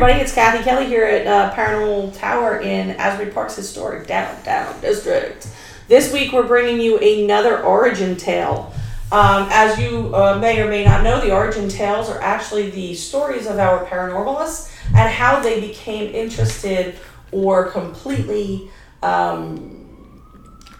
Everybody, 0.00 0.22
it's 0.22 0.34
Kathy 0.34 0.64
Kelly 0.64 0.86
here 0.86 1.04
at 1.04 1.26
uh, 1.26 1.54
Paranormal 1.54 2.16
Tower 2.16 2.60
in 2.60 2.92
Asbury 2.92 3.32
Park's 3.32 3.54
historic 3.54 4.06
downtown 4.06 4.80
district. 4.80 5.46
This 5.88 6.10
week 6.10 6.32
we're 6.32 6.46
bringing 6.46 6.80
you 6.80 6.96
another 6.96 7.62
origin 7.62 8.16
tale. 8.16 8.72
Um, 9.12 9.48
as 9.50 9.78
you 9.78 10.10
uh, 10.16 10.38
may 10.38 10.58
or 10.62 10.70
may 10.70 10.86
not 10.86 11.04
know, 11.04 11.20
the 11.20 11.34
origin 11.34 11.68
tales 11.68 12.08
are 12.08 12.18
actually 12.22 12.70
the 12.70 12.94
stories 12.94 13.46
of 13.46 13.58
our 13.58 13.84
paranormalists 13.84 14.74
and 14.94 15.12
how 15.12 15.40
they 15.40 15.60
became 15.60 16.14
interested 16.14 16.98
or 17.30 17.70
completely 17.70 18.70
um, 19.02 19.86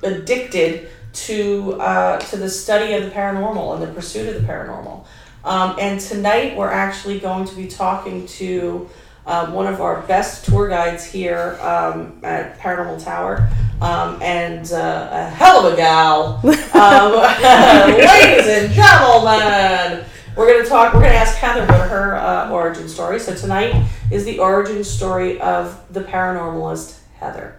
addicted 0.03 0.89
to 1.13 1.75
uh, 1.75 2.19
to 2.21 2.39
the 2.39 2.49
study 2.49 2.95
of 2.95 3.05
the 3.05 3.11
paranormal 3.11 3.75
and 3.75 3.83
the 3.83 3.93
pursuit 3.93 4.35
of 4.35 4.41
the 4.41 4.49
paranormal. 4.49 5.05
Um, 5.45 5.77
and 5.79 6.01
tonight 6.01 6.57
we're 6.57 6.71
actually 6.71 7.19
going 7.19 7.45
to 7.47 7.55
be 7.55 7.67
talking 7.67 8.27
to 8.27 8.89
um, 9.31 9.53
one 9.53 9.73
of 9.73 9.81
our 9.81 10.03
best 10.03 10.45
tour 10.45 10.69
guides 10.69 11.05
here 11.05 11.57
um, 11.63 12.19
at 12.25 12.59
Paranormal 12.59 13.03
Tower, 13.03 13.49
um, 13.81 14.21
and 14.21 14.73
uh, 14.73 15.09
a 15.13 15.25
hell 15.31 15.65
of 15.65 15.73
a 15.73 15.77
gal. 15.77 16.41
Um, 16.75 17.13
ladies 17.97 18.49
and 18.49 18.73
gentlemen, 18.73 20.05
we're 20.37 20.49
going 20.49 20.65
to 20.65 20.69
talk, 20.69 20.93
we're 20.95 21.01
going 21.01 21.13
to 21.13 21.19
ask 21.19 21.37
Heather 21.37 21.63
about 21.63 21.89
her 21.89 22.17
uh, 22.17 22.51
origin 22.51 22.89
story. 22.89 23.21
So 23.21 23.33
tonight 23.33 23.89
is 24.11 24.25
the 24.25 24.41
origin 24.41 24.83
story 24.83 25.41
of 25.41 25.81
the 25.93 26.01
paranormalist 26.01 26.99
Heather. 27.15 27.55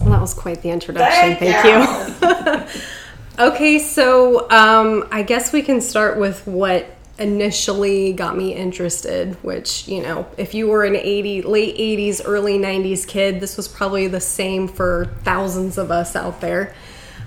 Well, 0.00 0.10
that 0.10 0.20
was 0.20 0.34
quite 0.34 0.60
the 0.60 0.68
introduction. 0.68 1.36
Thank, 1.36 1.62
Thank 1.62 2.68
you. 2.68 2.82
okay, 3.38 3.78
so 3.78 4.50
um, 4.50 5.08
I 5.10 5.22
guess 5.22 5.54
we 5.54 5.62
can 5.62 5.80
start 5.80 6.18
with 6.18 6.46
what 6.46 6.97
initially 7.18 8.12
got 8.12 8.36
me 8.36 8.54
interested 8.54 9.34
which 9.42 9.88
you 9.88 10.00
know 10.00 10.26
if 10.36 10.54
you 10.54 10.68
were 10.68 10.84
an 10.84 10.94
80 10.94 11.42
late 11.42 11.76
80s 11.76 12.22
early 12.24 12.58
90s 12.58 13.06
kid 13.06 13.40
this 13.40 13.56
was 13.56 13.66
probably 13.66 14.06
the 14.06 14.20
same 14.20 14.68
for 14.68 15.06
thousands 15.22 15.78
of 15.78 15.90
us 15.90 16.14
out 16.14 16.40
there. 16.40 16.74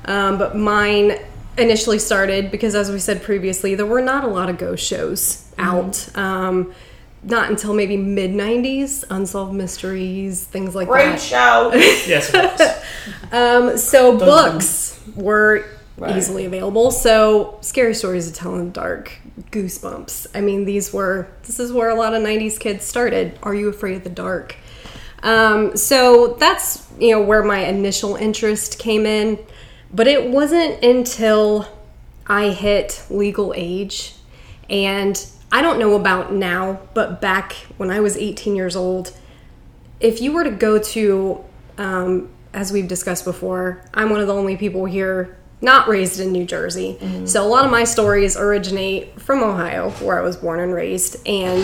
Um, 0.05 0.37
but 0.37 0.55
mine 0.55 1.19
initially 1.57 1.99
started 1.99 2.49
because 2.49 2.73
as 2.73 2.89
we 2.89 2.99
said 2.99 3.21
previously 3.21 3.75
there 3.75 3.85
were 3.85 4.01
not 4.01 4.23
a 4.23 4.27
lot 4.27 4.49
of 4.49 4.57
ghost 4.57 4.85
shows 4.85 5.51
mm-hmm. 5.57 5.61
out. 5.61 6.17
Um, 6.17 6.73
not 7.23 7.51
until 7.51 7.73
maybe 7.73 7.97
mid 7.97 8.31
90s 8.31 9.03
unsolved 9.09 9.53
mysteries 9.53 10.43
things 10.43 10.73
like 10.73 10.87
Great 10.87 11.05
that. 11.05 11.11
great 11.11 11.21
show. 11.21 11.71
Yes 12.07 12.33
um, 13.31 13.77
so 13.77 14.17
books 14.17 14.99
were 15.15 15.65
right. 15.97 16.17
easily 16.17 16.45
available. 16.45 16.91
So 16.91 17.59
scary 17.61 17.93
stories 17.93 18.27
to 18.27 18.33
tell 18.33 18.55
in 18.55 18.65
the 18.65 18.71
dark 18.71 19.20
goosebumps. 19.51 20.27
I 20.33 20.41
mean, 20.41 20.65
these 20.65 20.93
were 20.93 21.27
this 21.43 21.59
is 21.59 21.71
where 21.71 21.89
a 21.89 21.95
lot 21.95 22.13
of 22.13 22.21
'90s 22.21 22.59
kids 22.59 22.85
started. 22.85 23.37
Are 23.43 23.55
you 23.55 23.69
afraid 23.69 23.97
of 23.97 24.03
the 24.03 24.09
dark? 24.09 24.55
Um, 25.23 25.75
so 25.77 26.35
that's 26.39 26.87
you 26.99 27.11
know 27.11 27.21
where 27.21 27.43
my 27.43 27.59
initial 27.65 28.15
interest 28.15 28.79
came 28.79 29.05
in, 29.05 29.39
but 29.93 30.07
it 30.07 30.29
wasn't 30.29 30.83
until 30.83 31.67
I 32.27 32.49
hit 32.49 33.03
legal 33.09 33.53
age, 33.55 34.15
and 34.69 35.23
I 35.51 35.61
don't 35.61 35.79
know 35.79 35.95
about 35.95 36.33
now, 36.33 36.79
but 36.93 37.21
back 37.21 37.53
when 37.77 37.91
I 37.91 37.99
was 37.99 38.15
18 38.15 38.55
years 38.55 38.75
old, 38.75 39.17
if 39.99 40.21
you 40.21 40.31
were 40.31 40.43
to 40.43 40.51
go 40.51 40.79
to 40.79 41.43
um, 41.77 42.29
as 42.53 42.71
we've 42.71 42.87
discussed 42.87 43.25
before, 43.25 43.83
I'm 43.93 44.09
one 44.09 44.19
of 44.19 44.27
the 44.27 44.33
only 44.33 44.57
people 44.57 44.85
here 44.85 45.37
not 45.61 45.87
raised 45.87 46.19
in 46.19 46.31
New 46.31 46.45
Jersey. 46.45 46.97
Mm-hmm. 46.99 47.25
So 47.27 47.45
a 47.45 47.47
lot 47.47 47.65
of 47.65 47.71
my 47.71 47.83
stories 47.83 48.35
originate 48.35 49.21
from 49.21 49.43
Ohio, 49.43 49.91
where 49.91 50.19
I 50.19 50.23
was 50.23 50.37
born 50.37 50.59
and 50.59 50.73
raised. 50.73 51.25
And 51.27 51.63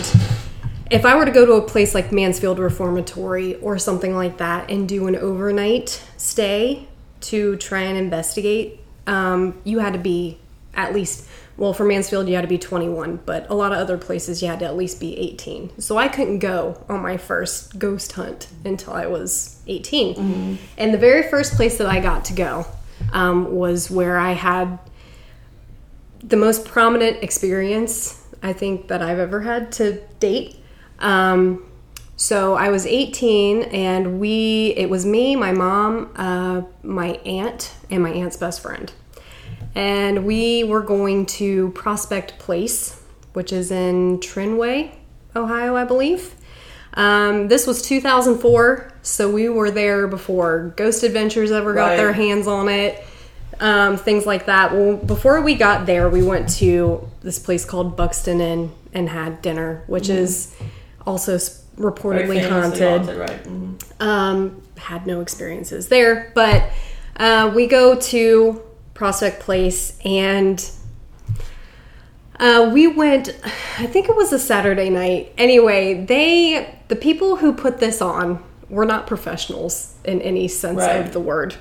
if 0.90 1.04
I 1.04 1.16
were 1.16 1.24
to 1.24 1.30
go 1.30 1.44
to 1.44 1.52
a 1.54 1.62
place 1.62 1.94
like 1.94 2.12
Mansfield 2.12 2.58
Reformatory 2.58 3.56
or 3.56 3.78
something 3.78 4.14
like 4.14 4.38
that 4.38 4.70
and 4.70 4.88
do 4.88 5.06
an 5.08 5.16
overnight 5.16 6.02
stay 6.16 6.88
to 7.22 7.56
try 7.56 7.80
and 7.80 7.98
investigate, 7.98 8.80
um, 9.06 9.60
you 9.64 9.80
had 9.80 9.92
to 9.94 9.98
be 9.98 10.38
at 10.74 10.94
least, 10.94 11.26
well, 11.56 11.72
for 11.72 11.84
Mansfield, 11.84 12.28
you 12.28 12.36
had 12.36 12.42
to 12.42 12.48
be 12.48 12.58
21, 12.58 13.20
but 13.26 13.50
a 13.50 13.54
lot 13.54 13.72
of 13.72 13.78
other 13.78 13.98
places, 13.98 14.40
you 14.40 14.48
had 14.48 14.60
to 14.60 14.64
at 14.64 14.76
least 14.76 15.00
be 15.00 15.18
18. 15.18 15.80
So 15.80 15.98
I 15.98 16.06
couldn't 16.06 16.38
go 16.38 16.84
on 16.88 17.02
my 17.02 17.16
first 17.16 17.80
ghost 17.80 18.12
hunt 18.12 18.46
until 18.64 18.92
I 18.92 19.06
was 19.06 19.60
18. 19.66 20.14
Mm-hmm. 20.14 20.54
And 20.76 20.94
the 20.94 20.98
very 20.98 21.28
first 21.28 21.54
place 21.54 21.78
that 21.78 21.88
I 21.88 21.98
got 21.98 22.24
to 22.26 22.32
go 22.32 22.64
um, 23.12 23.54
was 23.54 23.90
where 23.90 24.18
I 24.18 24.32
had 24.32 24.78
the 26.22 26.36
most 26.36 26.64
prominent 26.64 27.22
experience 27.22 28.26
I 28.42 28.52
think 28.52 28.88
that 28.88 29.02
I've 29.02 29.18
ever 29.18 29.40
had 29.40 29.72
to 29.72 30.00
date. 30.20 30.56
Um, 30.98 31.64
so 32.16 32.54
I 32.54 32.70
was 32.70 32.84
18, 32.86 33.62
and 33.62 34.20
we 34.20 34.74
it 34.76 34.90
was 34.90 35.06
me, 35.06 35.36
my 35.36 35.52
mom, 35.52 36.12
uh, 36.16 36.62
my 36.82 37.10
aunt, 37.24 37.74
and 37.90 38.02
my 38.02 38.10
aunt's 38.10 38.36
best 38.36 38.60
friend, 38.60 38.92
and 39.74 40.24
we 40.24 40.64
were 40.64 40.82
going 40.82 41.26
to 41.26 41.70
Prospect 41.70 42.38
Place, 42.38 43.00
which 43.34 43.52
is 43.52 43.70
in 43.70 44.18
Trinway, 44.18 44.90
Ohio, 45.36 45.76
I 45.76 45.84
believe. 45.84 46.34
Um, 46.94 47.48
this 47.48 47.66
was 47.66 47.82
2004, 47.82 48.92
so 49.02 49.30
we 49.30 49.48
were 49.48 49.70
there 49.70 50.06
before 50.06 50.72
Ghost 50.76 51.02
Adventures 51.02 51.50
ever 51.52 51.74
got 51.74 51.88
right. 51.88 51.96
their 51.96 52.12
hands 52.12 52.46
on 52.46 52.68
it. 52.68 53.04
Um, 53.60 53.96
things 53.96 54.24
like 54.24 54.46
that. 54.46 54.72
Well, 54.72 54.96
before 54.96 55.40
we 55.40 55.54
got 55.54 55.86
there, 55.86 56.08
we 56.08 56.22
went 56.22 56.48
to 56.56 57.08
this 57.22 57.38
place 57.38 57.64
called 57.64 57.96
Buxton 57.96 58.40
Inn 58.40 58.72
and 58.92 59.08
had 59.08 59.42
dinner, 59.42 59.82
which 59.86 60.04
mm-hmm. 60.04 60.18
is 60.18 60.54
also 61.04 61.36
reportedly 61.76 62.48
haunted. 62.48 62.82
haunted 62.82 63.16
right? 63.18 63.44
mm-hmm. 63.44 64.02
um, 64.02 64.62
had 64.76 65.06
no 65.06 65.20
experiences 65.20 65.88
there, 65.88 66.30
but 66.34 66.70
uh, 67.16 67.52
we 67.54 67.66
go 67.66 67.98
to 67.98 68.62
Prospect 68.94 69.40
Place 69.40 69.98
and 70.04 70.58
uh, 72.38 72.70
we 72.72 72.86
went, 72.86 73.30
I 73.78 73.86
think 73.86 74.08
it 74.08 74.16
was 74.16 74.32
a 74.32 74.38
Saturday 74.38 74.90
night. 74.90 75.32
Anyway, 75.38 76.04
they, 76.04 76.78
the 76.88 76.96
people 76.96 77.36
who 77.36 77.52
put 77.52 77.78
this 77.78 78.00
on 78.00 78.42
were 78.68 78.84
not 78.84 79.06
professionals 79.06 79.94
in 80.04 80.20
any 80.22 80.48
sense 80.48 80.78
right. 80.78 80.96
of 80.96 81.12
the 81.12 81.20
word. 81.20 81.54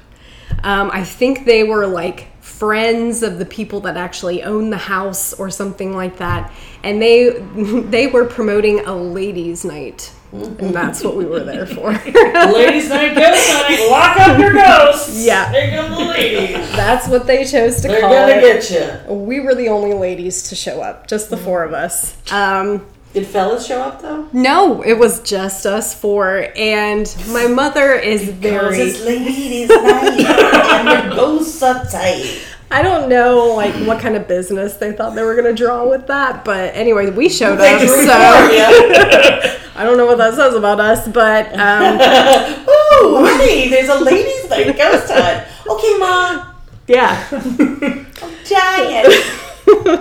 Um, 0.64 0.90
I 0.92 1.04
think 1.04 1.46
they 1.46 1.64
were 1.64 1.88
like 1.88 2.28
friends 2.42 3.22
of 3.22 3.38
the 3.38 3.46
people 3.46 3.82
that 3.82 3.98
actually 3.98 4.44
own 4.44 4.70
the 4.70 4.78
house 4.78 5.34
or 5.34 5.50
something 5.50 5.96
like 5.96 6.18
that, 6.18 6.52
and 6.84 7.02
they 7.02 7.30
they 7.90 8.08
were 8.08 8.26
promoting 8.26 8.80
a 8.82 8.96
ladies' 8.96 9.66
night. 9.66 10.12
And 10.32 10.76
that's 10.76 11.03
what 11.03 11.16
we 11.16 11.26
were 11.26 11.40
there 11.40 11.66
for. 11.66 11.91
ladies' 12.53 12.90
night, 12.90 13.16
ghost 13.16 13.50
night. 13.53 13.88
Lock 13.90 14.18
up 14.20 14.38
your 14.40 14.53
ghosts. 14.53 15.26
Yeah, 15.26 15.52
there 15.52 15.72
go 15.72 15.90
the 15.96 16.06
ladies. 16.06 16.70
That's 16.76 17.08
what 17.08 17.28
they 17.28 17.46
chose 17.46 17.82
to 17.82 17.88
They're 17.88 18.02
call 18.02 18.12
gonna 18.14 18.34
it. 18.34 18.41
get 18.68 19.06
you. 19.08 19.14
We 19.14 19.40
were 19.40 19.56
the 19.56 19.70
only 19.70 19.94
ladies 19.94 20.50
to 20.50 20.56
show 20.56 20.82
up, 20.82 21.08
just 21.08 21.29
the 21.29 21.38
four 21.38 21.64
of 21.64 21.74
us. 21.74 22.18
Um, 22.32 22.85
did 23.14 23.26
fellas 23.26 23.66
show 23.66 23.82
up 23.82 24.02
though? 24.02 24.28
No, 24.34 24.82
it 24.82 24.94
was 25.00 25.22
just 25.22 25.66
us 25.66 25.96
four, 26.00 26.47
and 26.58 27.16
my 27.30 27.47
mother 27.47 27.94
is 27.94 28.28
very. 28.30 28.78
Because 28.78 28.96
it's 28.96 29.06
ladies' 29.06 29.70
night 29.70 30.20
and 30.20 30.90
your 31.08 31.16
ghosts 31.16 31.64
are 31.64 31.85
tight. 31.85 32.41
I 32.69 32.81
don't 32.81 33.08
know 33.08 33.53
like 33.55 33.73
what 33.87 34.02
kind 34.02 34.16
of 34.16 34.28
business 34.28 34.75
they 34.75 34.91
thought 34.91 35.16
they 35.16 35.23
were 35.23 35.35
gonna 35.35 35.53
draw 35.53 35.87
with 35.87 36.08
that, 36.08 36.43
but 36.43 36.75
anyway, 36.75 37.09
we 37.09 37.29
showed 37.29 37.59
up. 37.59 37.81
So 37.81 37.87
I 39.75 39.84
don't 39.84 39.97
know 39.97 40.05
what 40.05 40.17
that 40.17 40.34
says 40.34 40.53
about 40.53 40.79
us, 40.79 41.08
but 41.08 41.47
um, 41.53 41.97
oh, 42.67 43.25
honey, 43.29 43.69
there's 43.69 43.90
a 43.90 43.99
ladies' 44.03 44.49
night 44.49 44.75
ghost 44.75 45.09
hunt. 45.09 45.47
Okay, 45.69 45.97
mom. 45.97 46.55
Yeah, 46.87 47.28
I'm 47.31 48.05
giant. 48.46 49.13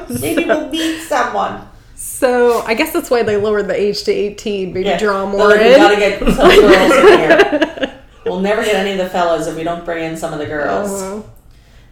Maybe 0.21 0.45
so, 0.45 0.59
we'll 0.59 0.71
meet 0.71 1.03
someone. 1.03 1.69
So 1.95 2.63
I 2.63 2.75
guess 2.75 2.93
that's 2.93 3.11
why 3.11 3.23
they 3.23 3.37
lowered 3.37 3.69
the 3.69 3.81
age 3.81 4.03
to 4.05 4.13
18, 4.13 4.73
maybe 4.73 4.89
yeah. 4.89 4.99
draw 4.99 5.29
more 5.29 5.55
in. 5.55 5.73
We 5.73 5.77
gotta 5.77 5.97
get 5.97 6.19
some 6.21 6.49
girls 6.49 6.93
in 6.93 7.19
here. 7.19 8.03
We'll 8.25 8.41
never 8.41 8.63
get 8.65 8.75
any 8.75 8.93
of 8.93 8.99
the 8.99 9.09
fellas 9.09 9.47
if 9.47 9.57
we 9.57 9.65
don't 9.65 9.85
bring 9.85 10.05
in 10.05 10.17
some 10.17 10.33
of 10.33 10.39
the 10.39 10.47
girls. 10.47 11.03
Uh-huh. 11.03 11.23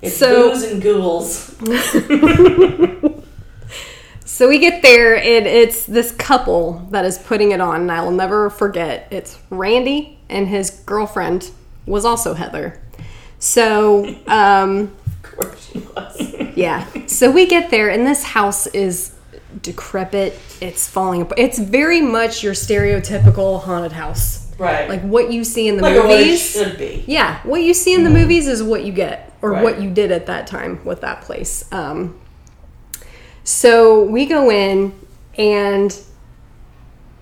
It's 0.05 0.17
so, 0.17 0.51
booze 0.51 0.65
and 0.65 0.83
ghouls. 0.83 1.55
so 4.25 4.49
we 4.49 4.59
get 4.59 4.83
there, 4.83 5.17
and 5.17 5.47
it's 5.47 5.87
this 5.87 6.13
couple 6.13 6.87
that 6.91 7.05
is 7.05 7.19
putting 7.19 7.53
it 7.53 7.61
on, 7.61 7.83
and 7.83 7.93
I 7.93 8.03
will 8.03 8.11
never 8.11 8.51
forget. 8.51 9.07
It's 9.11 9.39
Randy, 9.51 10.19
and 10.29 10.49
his 10.49 10.71
girlfriend 10.71 11.51
was 11.87 12.05
also 12.05 12.35
Heather. 12.35 12.83
So, 13.39 14.17
um, 14.27 14.93
of 15.07 15.23
course 15.23 15.71
she 15.71 15.79
was. 15.79 16.35
yeah. 16.57 16.87
So 17.07 17.31
we 17.31 17.47
get 17.47 17.71
there, 17.71 17.91
and 17.91 18.07
this 18.07 18.25
house 18.25 18.67
is 18.69 19.15
decrepit. 19.63 20.39
It's 20.61 20.89
falling 20.89 21.23
apart. 21.23 21.39
It's 21.39 21.59
very 21.59 22.01
much 22.01 22.43
your 22.43 22.55
stereotypical 22.55 23.63
haunted 23.63 23.93
house. 23.93 24.44
Right. 24.59 24.89
Like 24.89 25.03
what 25.03 25.33
you 25.33 25.45
see 25.45 25.69
in 25.69 25.77
the 25.77 25.83
like 25.83 25.97
movies. 25.97 26.53
should 26.53 26.79
be. 26.79 27.05
Yeah. 27.07 27.41
What 27.43 27.63
you 27.63 27.75
see 27.75 27.95
in 27.95 28.01
mm-hmm. 28.01 28.13
the 28.13 28.21
movies 28.21 28.47
is 28.47 28.63
what 28.63 28.85
you 28.85 28.93
get, 28.93 29.33
or 29.43 29.53
right. 29.53 29.63
what 29.63 29.83
you 29.83 29.91
did 29.91 30.13
at 30.13 30.27
that 30.27 30.47
time 30.47 30.85
with 30.85 31.01
that 31.01 31.23
place. 31.23 31.71
Um, 31.73 32.21
so 33.43 34.05
we 34.05 34.27
go 34.27 34.51
in, 34.51 34.99
and 35.37 35.99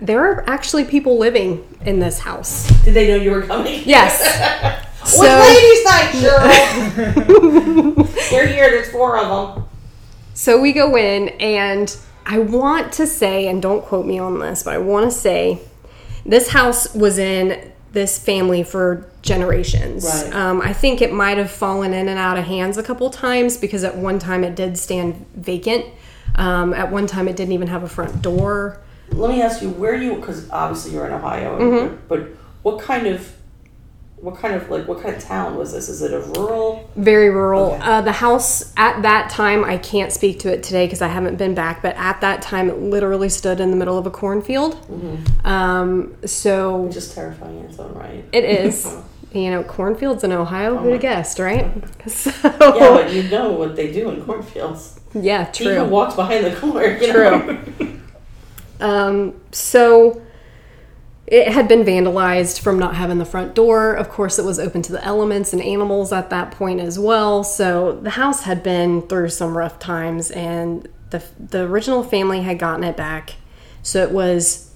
there 0.00 0.25
are 0.25 0.49
actually 0.49 0.84
people 0.84 1.19
living 1.19 1.67
in 1.84 2.00
this 2.00 2.19
house. 2.20 2.69
Did 2.84 2.94
they 2.94 3.08
know 3.08 3.17
you 3.17 3.31
were 3.31 3.43
coming? 3.43 3.82
Yes. 3.87 4.20
so, 5.05 5.23
ladies' 5.23 5.84
night, 5.84 6.11
Cheryl. 6.12 7.50
They're 8.31 8.46
here. 8.46 8.70
There's 8.70 8.90
four 8.90 9.19
of 9.19 9.56
them. 9.56 9.69
So 10.34 10.61
we 10.61 10.73
go 10.73 10.96
in, 10.96 11.29
and 11.40 11.96
I 12.25 12.38
want 12.38 12.93
to 12.94 13.06
say, 13.06 13.49
and 13.49 13.61
don't 13.61 13.84
quote 13.84 14.06
me 14.06 14.19
on 14.19 14.38
this, 14.38 14.62
but 14.62 14.75
I 14.75 14.79
want 14.79 15.11
to 15.11 15.17
say 15.17 15.61
this 16.24 16.48
house 16.48 16.94
was 16.94 17.19
in 17.19 17.72
this 17.92 18.19
family 18.19 18.62
for 18.62 19.06
generations. 19.20 20.04
Right. 20.04 20.34
Um, 20.34 20.60
I 20.62 20.72
think 20.72 21.02
it 21.02 21.12
might 21.12 21.36
have 21.38 21.50
fallen 21.50 21.92
in 21.92 22.08
and 22.08 22.19
out 22.19 22.38
of 22.38 22.44
hands 22.44 22.78
a 22.78 22.82
couple 22.82 23.10
times 23.10 23.56
because 23.58 23.84
at 23.84 23.96
one 23.96 24.19
time 24.19 24.44
it 24.44 24.54
did 24.54 24.78
stand 24.78 25.26
vacant. 25.34 25.84
Um, 26.34 26.72
at 26.72 26.90
one 26.90 27.06
time 27.06 27.28
it 27.28 27.36
didn't 27.36 27.52
even 27.52 27.69
have 27.69 27.82
a 27.82 27.88
front 27.88 28.22
door. 28.22 28.80
Let 29.10 29.30
me 29.30 29.42
ask 29.42 29.60
you, 29.60 29.69
where 29.69 29.94
you? 29.94 30.14
Because 30.14 30.48
obviously 30.50 30.92
you're 30.92 31.06
in 31.06 31.12
Ohio, 31.12 31.58
Mm-hmm. 31.58 31.96
but 32.08 32.28
what 32.62 32.80
kind 32.80 33.06
of, 33.06 33.30
what 34.22 34.36
kind 34.36 34.54
of 34.54 34.70
like 34.70 34.86
what 34.86 35.02
kind 35.02 35.16
of 35.16 35.20
town 35.20 35.56
was 35.56 35.72
this? 35.72 35.88
Is 35.88 36.00
it 36.00 36.14
a 36.14 36.20
rural? 36.20 36.88
Very 36.94 37.28
rural. 37.28 37.72
Okay. 37.72 37.82
Uh, 37.82 38.00
the 38.02 38.12
house 38.12 38.72
at 38.76 39.02
that 39.02 39.30
time, 39.30 39.64
I 39.64 39.78
can't 39.78 40.12
speak 40.12 40.38
to 40.40 40.52
it 40.52 40.62
today 40.62 40.86
because 40.86 41.02
I 41.02 41.08
haven't 41.08 41.38
been 41.38 41.56
back, 41.56 41.82
but 41.82 41.96
at 41.96 42.20
that 42.20 42.40
time 42.40 42.70
it 42.70 42.78
literally 42.78 43.28
stood 43.28 43.58
in 43.58 43.72
the 43.72 43.76
middle 43.76 43.98
of 43.98 44.06
a 44.06 44.12
cornfield. 44.12 44.76
Mm-hmm. 44.86 45.44
Um, 45.46 46.14
so 46.24 46.88
Just 46.92 47.16
terrifying 47.16 47.58
in 47.58 47.64
its 47.64 47.80
own 47.80 47.92
right. 47.94 48.24
it 48.32 48.44
is. 48.44 48.96
You 49.34 49.50
know, 49.50 49.62
cornfields 49.62 50.24
in 50.24 50.30
Ohio. 50.30 50.76
Who'd 50.76 50.92
have 50.92 51.00
guessed, 51.00 51.38
right? 51.38 51.72
So, 52.06 52.30
Oh 52.44 52.78
Yeah, 52.78 53.02
but 53.02 53.14
you 53.14 53.22
know 53.30 53.52
what 53.52 53.76
they 53.76 53.90
do 53.90 54.10
in 54.10 54.22
cornfields. 54.26 55.00
yeah, 55.14 55.46
true. 55.46 55.82
walks 55.84 56.16
behind 56.16 56.44
the. 56.44 56.50
You 56.50 57.12
True. 57.12 57.98
Um, 58.82 59.40
so 59.52 60.20
it 61.32 61.49
had 61.49 61.67
been 61.67 61.82
vandalized 61.82 62.61
from 62.61 62.79
not 62.79 62.94
having 62.94 63.17
the 63.17 63.25
front 63.25 63.55
door. 63.55 63.94
Of 63.94 64.11
course, 64.11 64.38
it 64.38 64.44
was 64.44 64.58
open 64.58 64.82
to 64.82 64.93
the 64.93 65.02
elements 65.02 65.55
and 65.55 65.62
animals 65.62 66.12
at 66.12 66.29
that 66.29 66.50
point 66.50 66.79
as 66.79 66.99
well. 66.99 67.43
So 67.43 67.93
the 68.02 68.11
house 68.11 68.43
had 68.43 68.62
been 68.62 69.00
through 69.08 69.31
some 69.31 69.56
rough 69.56 69.79
times, 69.79 70.31
and 70.31 70.87
the 71.08 71.25
the 71.40 71.62
original 71.62 72.05
family 72.05 72.43
had 72.43 72.58
gotten 72.58 72.84
it 72.84 72.99
back. 72.99 73.37
So 73.82 74.02
it 74.02 74.12
was 74.12 74.75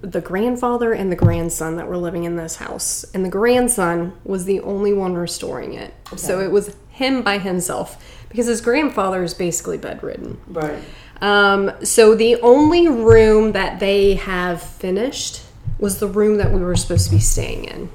the 0.00 0.22
grandfather 0.22 0.94
and 0.94 1.12
the 1.12 1.16
grandson 1.16 1.76
that 1.76 1.86
were 1.86 1.98
living 1.98 2.24
in 2.24 2.36
this 2.36 2.56
house, 2.56 3.04
and 3.12 3.22
the 3.22 3.28
grandson 3.28 4.14
was 4.24 4.46
the 4.46 4.60
only 4.60 4.94
one 4.94 5.12
restoring 5.12 5.74
it. 5.74 5.92
So 6.16 6.40
it 6.40 6.50
was 6.50 6.74
him 6.88 7.20
by 7.20 7.36
himself 7.36 8.02
because 8.30 8.46
his 8.46 8.62
grandfather 8.62 9.22
is 9.22 9.34
basically 9.34 9.76
bedridden. 9.76 10.40
Right. 10.46 10.82
Um, 11.20 11.70
so 11.84 12.14
the 12.14 12.40
only 12.40 12.88
room 12.88 13.52
that 13.52 13.78
they 13.78 14.14
have 14.14 14.62
finished 14.62 15.42
was 15.82 15.98
the 15.98 16.06
room 16.06 16.38
that 16.38 16.52
we 16.52 16.60
were 16.60 16.76
supposed 16.76 17.06
to 17.06 17.10
be 17.10 17.18
staying 17.18 17.64
in. 17.64 17.90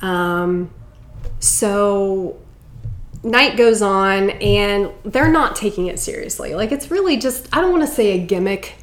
Um, 0.00 0.70
so 1.38 2.40
night 3.22 3.58
goes 3.58 3.82
on 3.82 4.30
and 4.30 4.90
they're 5.04 5.30
not 5.30 5.54
taking 5.54 5.88
it 5.88 5.98
seriously. 5.98 6.54
Like 6.54 6.72
it's 6.72 6.90
really 6.90 7.18
just 7.18 7.54
I 7.54 7.60
don't 7.60 7.70
want 7.70 7.86
to 7.86 7.94
say 7.94 8.18
a 8.18 8.24
gimmick, 8.24 8.76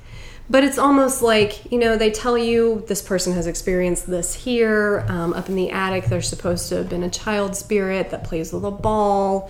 but 0.52 0.64
it's 0.64 0.78
almost 0.78 1.24
like 1.24 1.72
you 1.72 1.80
know 1.80 1.98
they 1.98 2.12
tell 2.12 2.38
you 2.38 2.84
this 2.88 3.02
person 3.02 3.34
has 3.34 3.48
experienced 3.48 4.06
this 4.06 4.36
here 4.36 5.04
um, 5.10 5.34
up 5.34 5.50
in 5.50 5.56
the 5.56 5.72
attic. 5.72 6.06
There's 6.06 6.30
supposed 6.30 6.70
to 6.70 6.76
have 6.76 6.90
been 6.90 7.04
a 7.04 7.10
child 7.10 7.56
spirit 7.56 8.12
that 8.12 8.24
plays 8.24 8.54
with 8.54 8.64
a 8.66 8.72
ball. 8.72 9.50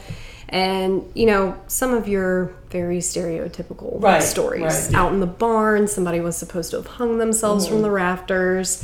And 0.49 1.03
you 1.15 1.25
know 1.25 1.55
some 1.67 1.93
of 1.93 2.07
your 2.07 2.53
very 2.69 2.99
stereotypical 2.99 4.01
Right, 4.01 4.21
stories 4.21 4.61
right. 4.63 4.93
out 4.93 5.11
in 5.13 5.19
the 5.19 5.25
barn. 5.27 5.87
Somebody 5.87 6.19
was 6.21 6.37
supposed 6.37 6.71
to 6.71 6.77
have 6.77 6.87
hung 6.87 7.17
themselves 7.17 7.67
from 7.67 7.81
the 7.81 7.89
rafters, 7.91 8.83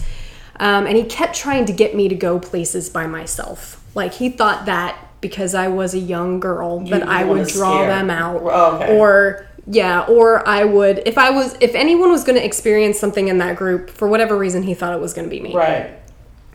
um, 0.60 0.88
and 0.88 0.98
he 0.98 1.04
kept 1.04 1.36
trying 1.36 1.66
to 1.66 1.74
get 1.74 1.96
me 1.96 2.08
to 2.10 2.16
go 2.16 2.40
places 2.40 2.90
by 2.90 3.06
myself. 3.06 3.84
Like 3.94 4.13
he 4.16 4.30
thought 4.30 4.66
that 4.66 4.98
because 5.22 5.54
I 5.54 5.68
was 5.68 5.94
a 5.94 6.00
young 6.00 6.40
girl 6.40 6.80
that 6.86 7.04
you 7.04 7.08
I 7.08 7.24
would 7.25 7.48
draw 7.48 7.78
scare- 7.84 7.88
them 7.88 8.10
out, 8.10 8.42
Oh, 8.44 8.75
okay. 8.78 8.98
or 8.98 9.46
yeah, 9.68 10.02
or 10.02 10.48
I 10.50 10.64
would 10.64 11.04
if 11.06 11.19
I 11.19 11.30
was 11.30 11.56
if 11.62 11.75
anyone 11.75 12.10
was 12.10 12.24
going 12.24 12.38
to 12.38 12.44
experience 12.44 12.98
something 13.00 13.28
in 13.28 13.38
that 13.38 13.56
group 13.56 13.92
for 13.92 14.07
whatever 14.07 14.36
reason 14.36 14.64
he 14.64 14.74
thought 14.74 14.94
it 14.96 15.00
was 15.00 15.14
going 15.14 15.30
to 15.30 15.30
be 15.30 15.40
me 15.40 15.54
Right. 15.54 15.92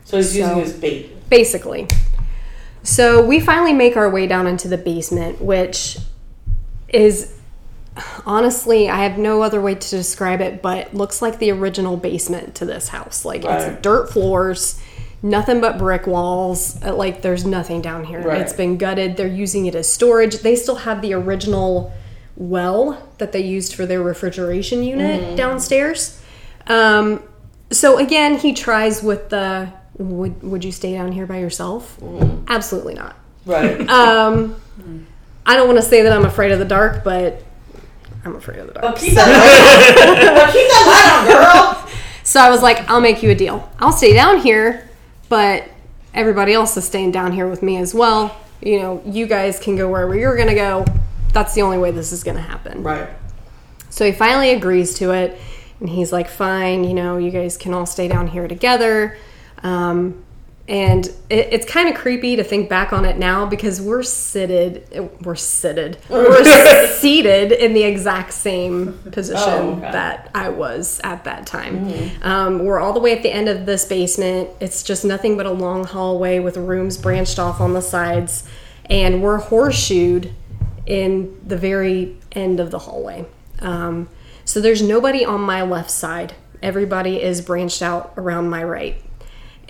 So 0.05 0.17
he's 0.17 0.37
using 0.37 0.57
his 0.59 0.73
bait. 0.73 1.29
basically. 1.31 1.87
So 2.87 3.21
we 3.27 3.41
finally 3.41 3.73
make 3.73 3.97
our 3.97 4.09
way 4.09 4.29
down 4.29 4.47
into 4.47 4.69
the 4.69 4.79
basement, 4.79 5.41
which 5.43 5.99
is 6.89 7.35
honestly, 8.25 8.89
I 8.89 9.03
have 9.03 9.19
no 9.19 9.43
other 9.43 9.61
way 9.61 9.75
to 9.75 9.91
describe 9.91 10.41
it, 10.41 10.63
but 10.63 10.95
looks 10.95 11.21
like 11.21 11.41
the 11.41 11.51
original 11.51 11.97
basement 11.97 12.55
to 12.57 12.65
this 12.65 12.89
house. 12.89 13.25
Like 13.25 13.43
Right. 13.43 13.61
it's 13.73 13.83
dirt 13.83 14.13
floors, 14.13 14.81
nothing 15.21 15.61
but 15.61 15.79
brick 15.79 16.07
walls. 16.07 16.81
uh, 16.85 16.95
Like 16.95 17.23
there's 17.23 17.45
nothing 17.45 17.83
down 17.83 18.05
here. 18.05 18.21
Right. 18.21 18.41
It's 18.41 18.53
been 18.53 18.77
gutted. 18.77 19.17
They're 19.17 19.27
using 19.27 19.67
it 19.67 19.75
as 19.75 19.93
storage. 19.93 20.39
They 20.39 20.55
still 20.55 20.77
have 20.77 21.03
the 21.03 21.13
original 21.15 21.93
well 22.37 23.03
that 23.19 23.33
they 23.33 23.41
used 23.41 23.75
for 23.75 23.85
their 23.85 24.01
refrigeration 24.03 24.85
unit 24.85 25.37
downstairs. 25.37 26.21
Um, 26.69 27.21
so 27.73 27.99
again, 27.99 28.39
he 28.39 28.53
tries 28.53 29.03
with 29.03 29.31
the 29.31 29.73
would 29.99 30.43
would 30.43 30.65
you 30.65 30.73
stay 30.73 30.93
down 30.95 31.13
here 31.13 31.27
by 31.27 31.39
yourself? 31.39 31.99
Absolutely 32.49 32.95
not. 32.95 33.17
Right. 33.45 33.81
Um, 33.89 34.57
I 35.49 35.55
don't 35.55 35.69
want 35.69 35.79
to 35.79 35.85
say 35.85 36.03
that 36.03 36.13
I'm 36.13 36.25
afraid 36.25 36.51
of 36.51 36.59
the 36.59 36.65
dark, 36.65 37.05
but 37.05 37.43
I'm 38.25 38.35
afraid 38.35 38.59
of 38.59 38.67
the 38.67 38.73
dark. 38.75 38.83
Well, 38.85 38.95
keep 38.95 39.15
that 39.15 39.29
light 39.29 40.09
on. 40.09 40.35
Well, 40.35 40.53
keep 40.53 40.69
that 40.69 41.25
light 41.27 41.35
on, 41.35 41.85
girl. 41.85 41.93
So 42.25 42.41
I 42.41 42.51
was 42.51 42.63
like, 42.63 42.91
I'll 42.91 43.01
make 43.01 43.23
you 43.23 43.31
a 43.31 43.35
deal. 43.37 43.71
I'll 43.79 43.93
stay 43.93 44.13
down 44.13 44.41
here, 44.41 44.89
but 45.29 45.69
everybody 46.13 46.53
else 46.53 46.77
is 46.77 46.85
staying 46.85 47.13
down 47.13 47.31
here 47.31 47.47
with 47.47 47.63
me 47.63 47.77
as 47.77 47.95
well. 47.95 48.37
You 48.61 48.81
know, 48.81 49.03
you 49.07 49.27
guys 49.27 49.61
can 49.61 49.77
go 49.77 49.89
wherever 49.89 50.17
you're 50.17 50.37
gonna 50.37 50.55
go. 50.57 50.85
That's 51.33 51.55
the 51.55 51.63
only 51.63 51.79
way 51.79 51.93
this 51.93 52.11
is 52.11 52.25
gonna 52.25 52.41
happen. 52.41 52.83
Right. 52.83 53.09
So 53.91 54.05
he 54.05 54.11
finally 54.11 54.51
agrees 54.51 54.95
to 54.95 55.13
it, 55.13 55.39
and 55.79 55.89
he's 55.89 56.13
like, 56.13 56.29
"Fine, 56.29 56.83
you 56.83 56.95
know, 56.95 57.19
you 57.19 57.31
guys 57.31 57.57
can 57.57 57.73
all 57.73 57.87
stay 57.87 58.09
down 58.09 58.27
here 58.29 58.49
together." 58.49 59.17
Um, 59.67 60.23
and 60.69 61.07
it, 61.31 61.49
it's 61.53 61.65
kind 61.67 61.89
of 61.89 61.95
creepy 61.95 62.35
to 62.37 62.43
think 62.45 62.69
back 62.69 62.93
on 62.93 63.05
it 63.05 63.19
now 63.19 63.47
because 63.47 63.81
we're 63.81 64.03
seated, 64.03 64.89
we're 65.23 65.37
seated, 65.37 65.99
we're 66.09 66.87
seated 66.99 67.53
in 67.53 67.73
the 67.73 67.85
exact 67.85 68.33
same 68.33 68.95
position 69.13 69.37
Oh, 69.49 69.73
okay. 69.75 69.93
that 69.93 70.29
I 70.35 70.49
was 70.49 71.01
at 71.05 71.23
that 71.25 71.47
time. 71.47 72.11
Um, 72.23 72.65
we're 72.65 72.81
all 72.81 72.93
the 72.93 72.99
way 73.01 73.13
at 73.17 73.23
the 73.23 73.31
end 73.31 73.49
of 73.49 73.65
this 73.65 73.85
basement. 73.85 74.51
It's 74.61 74.83
just 74.83 75.05
nothing 75.05 75.37
but 75.37 75.47
a 75.47 75.53
long 75.53 75.85
hallway 75.85 76.41
with 76.41 76.57
rooms 76.57 76.97
branched 76.97 77.39
off 77.39 77.61
on 77.61 77.73
the 77.73 77.83
sides, 77.83 78.43
and 78.91 79.23
we're 79.23 79.39
horseshoed 79.39 80.33
in 80.85 81.41
the 81.47 81.57
very 81.57 82.17
end 82.33 82.59
of 82.59 82.73
the 82.73 82.81
hallway. 82.81 83.25
Um, 83.61 84.09
so 84.45 84.61
there's 84.61 84.83
nobody 84.83 85.25
on 85.25 85.41
my 85.43 85.63
left 85.63 85.91
side. 85.91 86.35
Everybody 86.61 87.23
is 87.23 87.41
branched 87.41 87.83
out 87.83 88.13
around 88.17 88.51
my 88.51 88.65
right. 88.65 89.01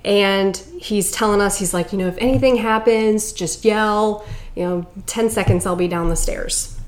And 0.06 0.56
he's 0.80 1.10
telling 1.10 1.40
us, 1.40 1.58
he's 1.58 1.75
like, 1.75 1.92
you 1.92 1.98
know, 1.98 2.06
if 2.06 2.16
anything 2.18 2.56
happens, 2.56 3.32
just 3.32 3.64
yell. 3.64 4.25
You 4.54 4.62
know, 4.62 4.86
10 5.06 5.30
seconds, 5.30 5.66
I'll 5.66 5.75
be 5.75 5.88
down 5.88 6.08
the 6.08 6.16
stairs. 6.16 6.78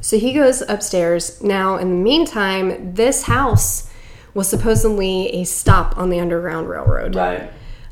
So 0.00 0.18
he 0.18 0.32
goes 0.32 0.62
upstairs. 0.62 1.42
Now, 1.42 1.76
in 1.76 1.90
the 1.90 1.96
meantime, 1.96 2.94
this 2.94 3.24
house 3.24 3.90
was 4.32 4.48
supposedly 4.48 5.28
a 5.34 5.44
stop 5.44 5.98
on 5.98 6.08
the 6.08 6.18
Underground 6.18 6.68
Railroad. 6.68 7.14
Right. 7.14 7.50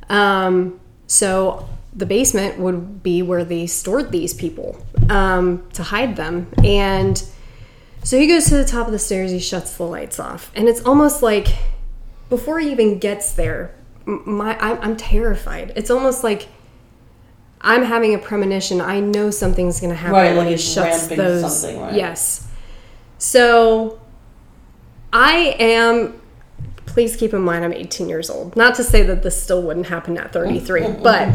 Um, 0.08 0.80
so 1.06 1.68
the 1.94 2.06
basement 2.06 2.58
would 2.58 3.02
be 3.02 3.20
where 3.20 3.44
they 3.44 3.66
stored 3.66 4.12
these 4.12 4.32
people 4.32 4.82
um, 5.10 5.68
to 5.74 5.82
hide 5.82 6.16
them. 6.16 6.50
And 6.64 7.22
so 8.02 8.18
he 8.18 8.26
goes 8.26 8.46
to 8.46 8.56
the 8.56 8.64
top 8.64 8.86
of 8.86 8.92
the 8.92 8.98
stairs, 8.98 9.30
he 9.30 9.38
shuts 9.38 9.76
the 9.76 9.84
lights 9.84 10.18
off. 10.18 10.50
And 10.54 10.68
it's 10.68 10.80
almost 10.82 11.22
like 11.22 11.48
before 12.30 12.60
he 12.60 12.72
even 12.72 12.98
gets 12.98 13.32
there, 13.34 13.74
my 14.06 14.58
I'm, 14.58 14.78
I'm 14.80 14.96
terrified. 14.96 15.72
It's 15.76 15.90
almost 15.90 16.24
like 16.24 16.48
I'm 17.60 17.82
having 17.84 18.14
a 18.14 18.18
premonition. 18.18 18.80
I 18.80 19.00
know 19.00 19.30
something's 19.30 19.80
going 19.80 19.90
to 19.90 19.96
happen 19.96 20.14
Right, 20.14 20.36
when 20.36 20.46
like 20.46 20.48
he 20.48 20.56
shuts 20.56 21.06
those. 21.06 21.64
right. 21.64 21.94
Yes. 21.94 22.48
So 23.18 24.00
I 25.12 25.56
am 25.58 26.20
please 26.86 27.16
keep 27.16 27.32
in 27.32 27.40
mind 27.40 27.64
I'm 27.64 27.72
18 27.72 28.08
years 28.08 28.28
old. 28.28 28.54
Not 28.56 28.74
to 28.74 28.84
say 28.84 29.02
that 29.04 29.22
this 29.22 29.40
still 29.42 29.62
wouldn't 29.62 29.86
happen 29.86 30.18
at 30.18 30.32
33, 30.32 30.88
but 31.02 31.32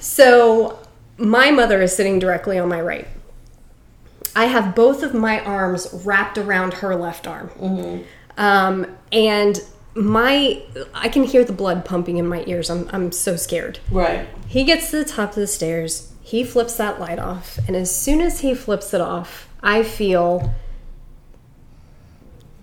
so 0.00 0.78
my 1.18 1.50
mother 1.50 1.82
is 1.82 1.94
sitting 1.94 2.18
directly 2.18 2.58
on 2.58 2.68
my 2.68 2.80
right. 2.80 3.06
I 4.34 4.46
have 4.46 4.74
both 4.74 5.02
of 5.02 5.12
my 5.14 5.40
arms 5.40 5.88
wrapped 6.04 6.38
around 6.38 6.74
her 6.74 6.94
left 6.94 7.26
arm. 7.26 8.04
Um, 8.38 8.96
and 9.12 9.60
my 9.96 10.62
I 10.94 11.08
can 11.08 11.24
hear 11.24 11.44
the 11.44 11.52
blood 11.52 11.84
pumping 11.84 12.18
in 12.18 12.26
my 12.28 12.44
ears. 12.46 12.68
I'm 12.70 12.88
I'm 12.92 13.10
so 13.12 13.36
scared. 13.36 13.78
Right. 13.90 14.28
He 14.46 14.64
gets 14.64 14.90
to 14.90 14.98
the 14.98 15.04
top 15.04 15.30
of 15.30 15.36
the 15.36 15.46
stairs. 15.46 16.12
He 16.22 16.44
flips 16.44 16.76
that 16.76 17.00
light 17.00 17.18
off, 17.18 17.58
and 17.66 17.74
as 17.76 17.94
soon 17.94 18.20
as 18.20 18.40
he 18.40 18.54
flips 18.54 18.92
it 18.92 19.00
off, 19.00 19.48
I 19.62 19.82
feel 19.82 20.52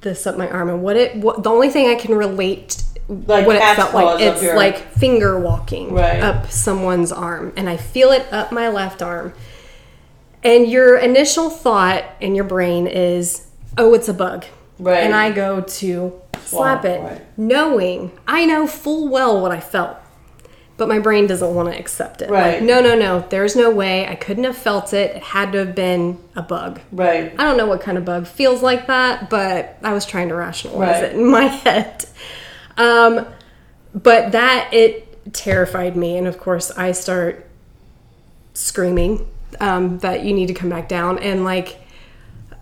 this 0.02 0.28
up 0.28 0.38
my 0.38 0.50
arm, 0.50 0.70
and 0.70 0.84
what 0.84 0.98
it 0.98 1.16
what, 1.16 1.44
the 1.44 1.50
only 1.50 1.70
thing 1.70 1.88
I 1.90 1.96
can 1.96 2.14
relate 2.16 2.84
Like 3.08 3.48
what 3.48 3.56
it 3.56 3.76
felt 3.76 3.94
like 3.94 4.22
it's 4.22 4.44
like 4.56 4.92
finger 4.94 5.40
walking 5.40 5.94
Right. 5.94 6.22
up 6.22 6.52
someone's 6.52 7.12
arm, 7.12 7.54
and 7.56 7.70
I 7.70 7.78
feel 7.78 8.12
it 8.12 8.26
up 8.32 8.52
my 8.52 8.68
left 8.70 9.02
arm. 9.02 9.34
And 10.44 10.68
your 10.70 10.98
initial 10.98 11.50
thought 11.50 12.04
in 12.20 12.36
your 12.36 12.44
brain 12.44 12.86
is, 12.86 13.48
"Oh, 13.78 13.94
it's 13.94 14.10
a 14.10 14.14
bug," 14.14 14.44
Right. 14.78 15.04
and 15.04 15.16
I 15.16 15.32
go 15.32 15.62
to 15.62 16.20
slap 16.48 16.86
it, 16.86 17.02
right. 17.02 17.22
knowing 17.38 18.12
I 18.28 18.46
know 18.46 18.68
full 18.68 19.08
well 19.10 19.42
what 19.42 19.52
I 19.52 19.60
felt. 19.60 19.98
But 20.76 20.88
my 20.90 20.98
brain 20.98 21.28
doesn't 21.28 21.54
want 21.54 21.72
to 21.72 21.78
accept 21.80 22.24
it. 22.24 22.32
Right. 22.32 22.56
Like, 22.56 22.64
no, 22.64 22.82
no, 22.82 22.96
no. 22.98 23.20
There's 23.30 23.56
no 23.56 23.70
way. 23.70 24.08
I 24.08 24.16
couldn't 24.16 24.44
have 24.46 24.58
felt 24.58 24.92
it. 24.92 25.18
It 25.18 25.24
had 25.24 25.52
to 25.52 25.60
have 25.60 25.76
been 25.76 26.18
a 26.36 26.42
bug. 26.42 26.82
Right. 26.92 27.32
I 27.38 27.44
don't 27.44 27.58
know 27.58 27.68
what 27.68 27.82
kind 27.82 27.96
of 27.96 28.06
bug 28.06 28.26
feels 28.26 28.64
like 28.64 28.88
that, 28.88 29.30
but 29.30 29.78
I 29.84 29.94
was 29.94 30.04
trying 30.04 30.30
to 30.30 30.36
rationalize 30.36 31.02
Right. 31.02 31.04
it 31.04 31.16
in 31.16 31.30
my 31.30 31.44
head. 31.64 32.06
Um, 32.78 33.28
but 33.94 34.32
that 34.32 34.74
it 34.74 35.32
terrified 35.32 35.96
me, 35.96 36.18
and 36.18 36.26
of 36.28 36.40
course 36.40 36.72
I 36.72 36.92
start 36.94 37.48
screaming 38.56 39.28
um, 39.60 40.00
that 40.00 40.24
you 40.26 40.34
need 40.34 40.48
to 40.48 40.54
come 40.56 40.70
back 40.70 40.90
down, 40.90 41.20
and 41.20 41.44
like 41.44 41.78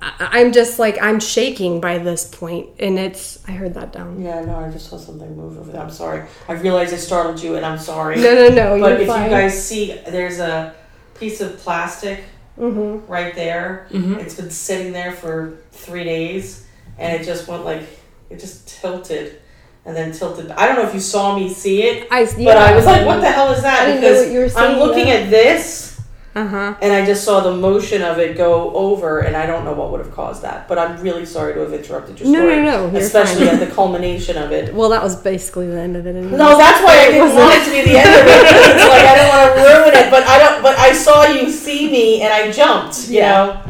I'm 0.01 0.51
just 0.51 0.79
like 0.79 0.97
I'm 1.01 1.19
shaking 1.19 1.79
by 1.79 1.99
this 1.99 2.25
point, 2.25 2.69
and 2.79 2.97
it's 2.97 3.37
I 3.47 3.51
heard 3.51 3.75
that 3.75 3.93
down. 3.93 4.21
Yeah, 4.21 4.43
no, 4.43 4.55
I 4.55 4.71
just 4.71 4.89
saw 4.89 4.97
something 4.97 5.35
move 5.37 5.59
over 5.59 5.71
there. 5.71 5.81
I'm 5.81 5.91
sorry. 5.91 6.27
I 6.47 6.53
realized 6.53 6.93
I 6.93 6.97
startled 6.97 7.41
you, 7.41 7.55
and 7.55 7.65
I'm 7.65 7.77
sorry. 7.77 8.15
No, 8.15 8.33
no, 8.33 8.49
no, 8.49 8.79
but 8.79 8.91
you're 8.93 9.01
if 9.01 9.07
fine. 9.07 9.25
you 9.25 9.29
guys 9.29 9.63
see, 9.67 9.93
there's 10.07 10.39
a 10.39 10.73
piece 11.15 11.41
of 11.41 11.57
plastic 11.57 12.23
Mm-hmm. 12.59 13.09
right 13.11 13.33
there. 13.33 13.87
It's 13.91 14.35
been 14.35 14.51
sitting 14.51 14.91
there 14.91 15.13
for 15.13 15.57
three 15.71 16.03
days, 16.03 16.67
and 16.99 17.19
it 17.19 17.25
just 17.25 17.47
went 17.47 17.63
like 17.63 17.83
it 18.29 18.39
just 18.39 18.67
tilted, 18.67 19.41
and 19.85 19.95
then 19.95 20.11
tilted. 20.11 20.51
I 20.51 20.67
don't 20.67 20.75
know 20.75 20.87
if 20.87 20.93
you 20.93 20.99
saw 20.99 21.35
me 21.37 21.51
see 21.51 21.83
it, 21.83 22.07
I, 22.11 22.25
but 22.25 22.57
I 22.57 22.75
was 22.75 22.85
like, 22.85 23.05
"What 23.05 23.21
the 23.21 23.31
hell 23.31 23.51
is 23.53 23.63
that?" 23.63 23.83
I 23.83 23.85
didn't 23.85 24.01
know 24.01 24.09
because 24.09 24.25
what 24.25 24.33
you 24.33 24.39
were 24.39 24.71
I'm 24.71 24.79
looking 24.79 25.07
yeah. 25.07 25.13
at 25.15 25.29
this. 25.29 25.90
Uh 26.33 26.47
huh. 26.47 26.75
And 26.81 26.93
I 26.93 27.05
just 27.05 27.25
saw 27.25 27.41
the 27.41 27.53
motion 27.53 28.01
of 28.01 28.17
it 28.17 28.37
go 28.37 28.71
over, 28.73 29.19
and 29.19 29.35
I 29.35 29.45
don't 29.45 29.65
know 29.65 29.73
what 29.73 29.91
would 29.91 29.99
have 29.99 30.13
caused 30.13 30.43
that. 30.43 30.65
But 30.69 30.77
I'm 30.79 30.97
really 31.01 31.25
sorry 31.25 31.53
to 31.55 31.59
have 31.59 31.73
interrupted 31.73 32.21
your 32.21 32.29
No, 32.29 32.39
story. 32.39 32.55
no, 32.55 32.63
no, 32.87 32.91
you're 32.91 33.01
Especially 33.01 33.47
fine. 33.47 33.55
at 33.55 33.67
the 33.67 33.75
culmination 33.75 34.37
of 34.37 34.53
it. 34.53 34.73
Well, 34.73 34.87
that 34.91 35.03
was 35.03 35.17
basically 35.17 35.67
the 35.67 35.77
end 35.77 35.97
of 35.97 36.07
it. 36.07 36.15
Anyway. 36.15 36.37
No, 36.37 36.57
that's 36.57 36.81
why 36.81 36.99
I 36.99 37.03
It 37.07 37.11
didn't 37.11 37.35
want 37.35 37.55
it 37.55 37.65
to 37.65 37.71
be 37.71 37.81
the 37.91 37.97
end 37.99 38.07
of 38.09 38.27
it. 38.27 38.45
It's 38.45 38.89
like 38.89 39.05
I 39.05 39.15
didn't 39.15 39.29
want 39.29 39.55
to 39.55 39.61
ruin 39.61 40.05
it, 40.05 40.09
but 40.09 40.23
I 40.23 40.39
don't. 40.39 40.61
But 40.63 40.79
I 40.79 40.93
saw 40.93 41.25
you 41.25 41.49
see 41.49 41.91
me, 41.91 42.21
and 42.21 42.33
I 42.33 42.49
jumped. 42.49 43.09
You 43.09 43.17
Yeah. 43.17 43.31
know. 43.31 43.61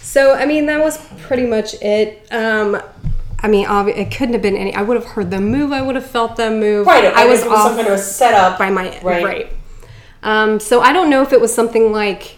So 0.00 0.34
I 0.34 0.46
mean, 0.46 0.66
that 0.66 0.78
was 0.80 0.98
pretty 1.22 1.46
much 1.46 1.74
it. 1.82 2.28
Um, 2.30 2.80
I 3.42 3.48
mean, 3.48 3.66
obvi- 3.66 3.98
it 3.98 4.12
couldn't 4.16 4.34
have 4.34 4.42
been 4.42 4.56
any. 4.56 4.72
I 4.72 4.82
would 4.82 4.94
have 4.96 5.04
heard 5.06 5.32
them 5.32 5.50
move. 5.50 5.72
I 5.72 5.82
would 5.82 5.96
have 5.96 6.06
felt 6.06 6.36
them 6.36 6.60
move. 6.60 6.86
Right. 6.86 7.06
I 7.06 7.26
was 7.26 7.40
it 7.42 7.50
was 7.50 7.58
off 7.58 7.66
some 7.68 7.74
kind 7.76 7.88
of 7.88 7.94
a 7.94 7.98
setup. 7.98 8.56
by 8.56 8.70
my 8.70 8.96
Right. 9.02 9.24
right. 9.24 9.52
Um, 10.22 10.60
so 10.60 10.80
I 10.80 10.92
don't 10.92 11.10
know 11.10 11.22
if 11.22 11.32
it 11.32 11.40
was 11.40 11.52
something 11.54 11.92
like 11.92 12.36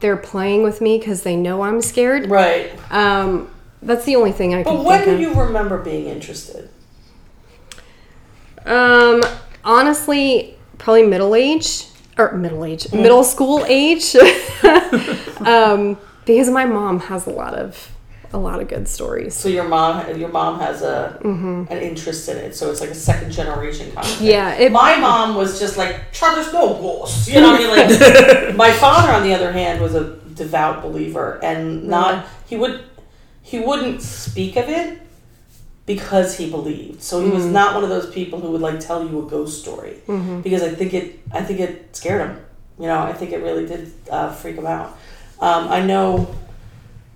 they're 0.00 0.16
playing 0.16 0.62
with 0.62 0.80
me 0.80 0.98
because 0.98 1.22
they 1.22 1.36
know 1.36 1.62
I'm 1.62 1.80
scared. 1.80 2.30
Right. 2.30 2.72
Um, 2.92 3.50
that's 3.82 4.04
the 4.04 4.16
only 4.16 4.32
thing 4.32 4.54
I 4.54 4.62
can 4.62 4.76
But 4.76 4.84
when 4.84 5.04
do 5.04 5.18
you 5.18 5.34
remember 5.34 5.78
being 5.78 6.06
interested? 6.06 6.70
Um, 8.64 9.22
honestly, 9.64 10.56
probably 10.78 11.06
middle 11.06 11.34
age 11.34 11.86
or 12.16 12.32
middle 12.32 12.64
age, 12.64 12.84
Mm. 12.84 13.02
middle 13.02 13.24
school 13.24 13.64
age. 13.66 14.14
um, 15.40 15.98
because 16.24 16.48
my 16.48 16.64
mom 16.64 17.00
has 17.00 17.26
a 17.26 17.30
lot 17.30 17.54
of 17.54 17.90
a 18.34 18.38
lot 18.38 18.60
of 18.60 18.66
good 18.68 18.86
stories. 18.88 19.32
So 19.32 19.48
your 19.48 19.68
mom, 19.68 20.18
your 20.18 20.28
mom 20.28 20.58
has 20.58 20.82
a 20.82 21.18
an 21.24 21.68
interest 21.78 22.28
in 22.28 22.36
it. 22.36 22.54
So 22.56 22.70
it's 22.70 22.80
like 22.80 22.90
a 22.90 22.94
second 22.94 23.30
generation 23.30 23.86
kind 23.92 23.98
of 23.98 24.04
thing. 24.06 24.16
Mm-hmm. 24.16 24.26
Yeah, 24.26 24.54
it, 24.54 24.72
My 24.72 24.96
mom 24.98 25.36
was 25.36 25.58
just 25.60 25.76
like, 25.78 26.12
Charlie's 26.12 26.52
no 26.52 26.74
ghost. 26.74 27.28
You 27.28 27.40
know 27.40 27.52
what 27.52 27.60
I 27.60 27.86
mean? 27.86 28.00
Like, 28.48 28.56
my 28.64 28.72
father, 28.72 29.12
on 29.12 29.22
the 29.22 29.32
other 29.34 29.52
hand, 29.52 29.80
was 29.80 29.94
a 29.94 30.16
devout 30.34 30.82
believer 30.82 31.38
and 31.44 31.84
not, 31.86 32.26
he 32.48 32.56
would, 32.56 32.82
he 33.42 33.60
wouldn't 33.60 34.02
speak 34.02 34.56
of 34.56 34.68
it 34.68 35.00
because 35.86 36.36
he 36.36 36.50
believed. 36.50 37.02
So 37.02 37.22
he 37.24 37.30
Mm. 37.30 37.34
was 37.34 37.46
not 37.46 37.74
one 37.74 37.84
of 37.84 37.90
those 37.90 38.10
people 38.10 38.40
who 38.40 38.50
would 38.52 38.60
like 38.60 38.80
tell 38.80 39.06
you 39.08 39.24
a 39.24 39.30
ghost 39.30 39.60
story 39.62 39.98
Mm-hmm. 40.08 40.40
because 40.40 40.62
I 40.62 40.70
think 40.74 40.92
it, 40.94 41.20
I 41.32 41.42
think 41.42 41.60
it 41.60 41.94
scared 41.94 42.20
him. 42.28 42.40
You 42.80 42.86
know, 42.86 42.98
I 42.98 43.12
think 43.12 43.30
it 43.32 43.40
really 43.42 43.66
did 43.66 43.92
uh, 44.10 44.32
freak 44.32 44.56
him 44.56 44.66
out. 44.66 44.98
Um, 45.40 45.68
I 45.68 45.80
know, 45.82 46.34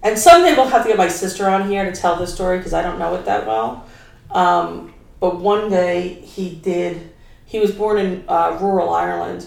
and 0.02 0.18
someday 0.18 0.54
we'll 0.54 0.68
have 0.68 0.82
to 0.82 0.88
get 0.88 0.98
my 0.98 1.08
sister 1.08 1.48
on 1.48 1.68
here 1.68 1.84
to 1.84 1.92
tell 1.92 2.16
this 2.16 2.32
story 2.32 2.58
because 2.58 2.74
I 2.74 2.82
don't 2.82 2.98
know 2.98 3.14
it 3.14 3.24
that 3.24 3.46
well. 3.46 3.86
Um, 4.30 4.94
but 5.20 5.40
one 5.40 5.70
day 5.70 6.14
he 6.14 6.54
did. 6.54 7.12
He 7.46 7.58
was 7.58 7.72
born 7.72 7.98
in 7.98 8.24
uh, 8.28 8.58
rural 8.60 8.90
Ireland, 8.90 9.46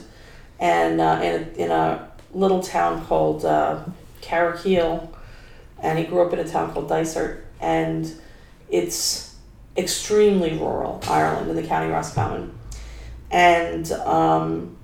and 0.59 0.99
uh, 0.99 1.19
in, 1.23 1.41
a, 1.41 1.63
in 1.63 1.71
a 1.71 2.11
little 2.33 2.61
town 2.61 3.05
called 3.05 3.45
uh, 3.45 3.83
and 5.81 5.99
he 5.99 6.05
grew 6.05 6.25
up 6.25 6.33
in 6.33 6.39
a 6.39 6.47
town 6.47 6.71
called 6.73 6.89
Dysart, 6.89 7.45
and 7.59 8.11
it's 8.69 9.35
extremely 9.77 10.51
rural 10.57 11.01
Ireland 11.07 11.49
in 11.49 11.55
the 11.55 11.63
county 11.63 11.91
Roscommon, 11.91 12.57
and 13.29 13.91
um, 13.91 14.77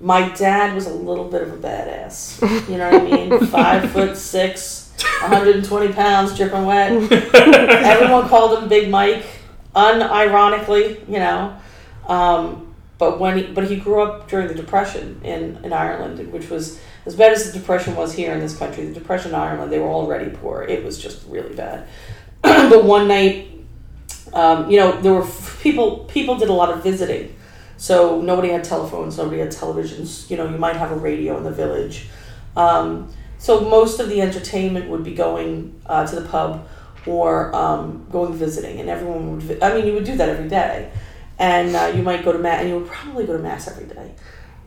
my 0.00 0.28
dad 0.30 0.74
was 0.74 0.86
a 0.86 0.94
little 0.94 1.28
bit 1.28 1.42
of 1.42 1.52
a 1.52 1.56
badass. 1.56 2.68
You 2.70 2.78
know 2.78 2.90
what 2.90 3.02
I 3.02 3.04
mean? 3.04 3.46
Five 3.46 3.90
foot 3.92 4.16
six. 4.16 4.85
120 5.02 5.92
pounds, 5.92 6.36
dripping 6.36 6.64
wet. 6.64 6.92
Everyone 7.34 8.28
called 8.28 8.58
him 8.58 8.68
Big 8.68 8.90
Mike, 8.90 9.24
unironically, 9.74 11.06
you 11.08 11.18
know. 11.18 11.56
Um, 12.06 12.74
but 12.98 13.20
when 13.20 13.36
he, 13.38 13.46
but 13.48 13.68
he 13.68 13.76
grew 13.76 14.02
up 14.02 14.28
during 14.28 14.48
the 14.48 14.54
Depression 14.54 15.20
in, 15.22 15.62
in 15.62 15.72
Ireland, 15.72 16.32
which 16.32 16.48
was 16.48 16.80
as 17.04 17.14
bad 17.14 17.32
as 17.32 17.50
the 17.52 17.58
Depression 17.58 17.94
was 17.94 18.14
here 18.14 18.32
in 18.32 18.40
this 18.40 18.56
country. 18.56 18.86
The 18.86 18.94
Depression 18.94 19.32
in 19.32 19.34
Ireland, 19.34 19.70
they 19.70 19.78
were 19.78 19.88
already 19.88 20.30
poor. 20.30 20.62
It 20.62 20.82
was 20.82 20.98
just 20.98 21.26
really 21.28 21.54
bad. 21.54 21.86
but 22.42 22.84
one 22.84 23.06
night, 23.06 23.48
um, 24.32 24.70
you 24.70 24.78
know, 24.78 25.00
there 25.00 25.12
were 25.12 25.24
f- 25.24 25.60
people. 25.62 26.04
People 26.04 26.36
did 26.36 26.48
a 26.48 26.52
lot 26.52 26.70
of 26.70 26.82
visiting, 26.82 27.34
so 27.76 28.20
nobody 28.20 28.48
had 28.48 28.64
telephones, 28.64 29.18
nobody 29.18 29.38
had 29.38 29.50
televisions. 29.50 30.30
You 30.30 30.36
know, 30.36 30.48
you 30.48 30.58
might 30.58 30.76
have 30.76 30.90
a 30.90 30.96
radio 30.96 31.36
in 31.36 31.44
the 31.44 31.50
village. 31.50 32.08
Um, 32.56 33.12
so 33.38 33.60
most 33.60 34.00
of 34.00 34.08
the 34.08 34.20
entertainment 34.20 34.88
would 34.88 35.04
be 35.04 35.14
going 35.14 35.80
uh, 35.86 36.06
to 36.06 36.16
the 36.20 36.28
pub 36.28 36.66
or 37.06 37.54
um, 37.54 38.06
going 38.10 38.34
visiting, 38.34 38.80
and 38.80 38.88
everyone 38.88 39.32
would. 39.32 39.42
Vi- 39.42 39.62
I 39.66 39.74
mean, 39.74 39.86
you 39.86 39.92
would 39.94 40.04
do 40.04 40.16
that 40.16 40.28
every 40.28 40.48
day, 40.48 40.90
and 41.38 41.74
uh, 41.76 41.92
you 41.94 42.02
might 42.02 42.24
go 42.24 42.32
to 42.32 42.38
mass, 42.38 42.60
and 42.60 42.68
you 42.68 42.78
would 42.78 42.88
probably 42.88 43.24
go 43.26 43.36
to 43.36 43.42
mass 43.42 43.68
every 43.68 43.86
day, 43.86 44.12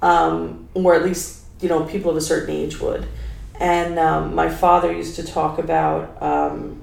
um, 0.02 0.70
or 0.74 0.96
at 0.96 1.04
least 1.04 1.44
you 1.60 1.68
know 1.70 1.84
people 1.84 2.12
of 2.12 2.18
a 2.18 2.22
certain 2.22 2.56
age 2.56 2.80
would. 2.80 3.06
And 3.60 4.00
um, 4.00 4.36
my 4.36 4.48
father 4.50 4.90
used 4.92 5.18
to 5.18 5.24
talk 5.24 5.60
about 5.60 6.22
um, 6.22 6.82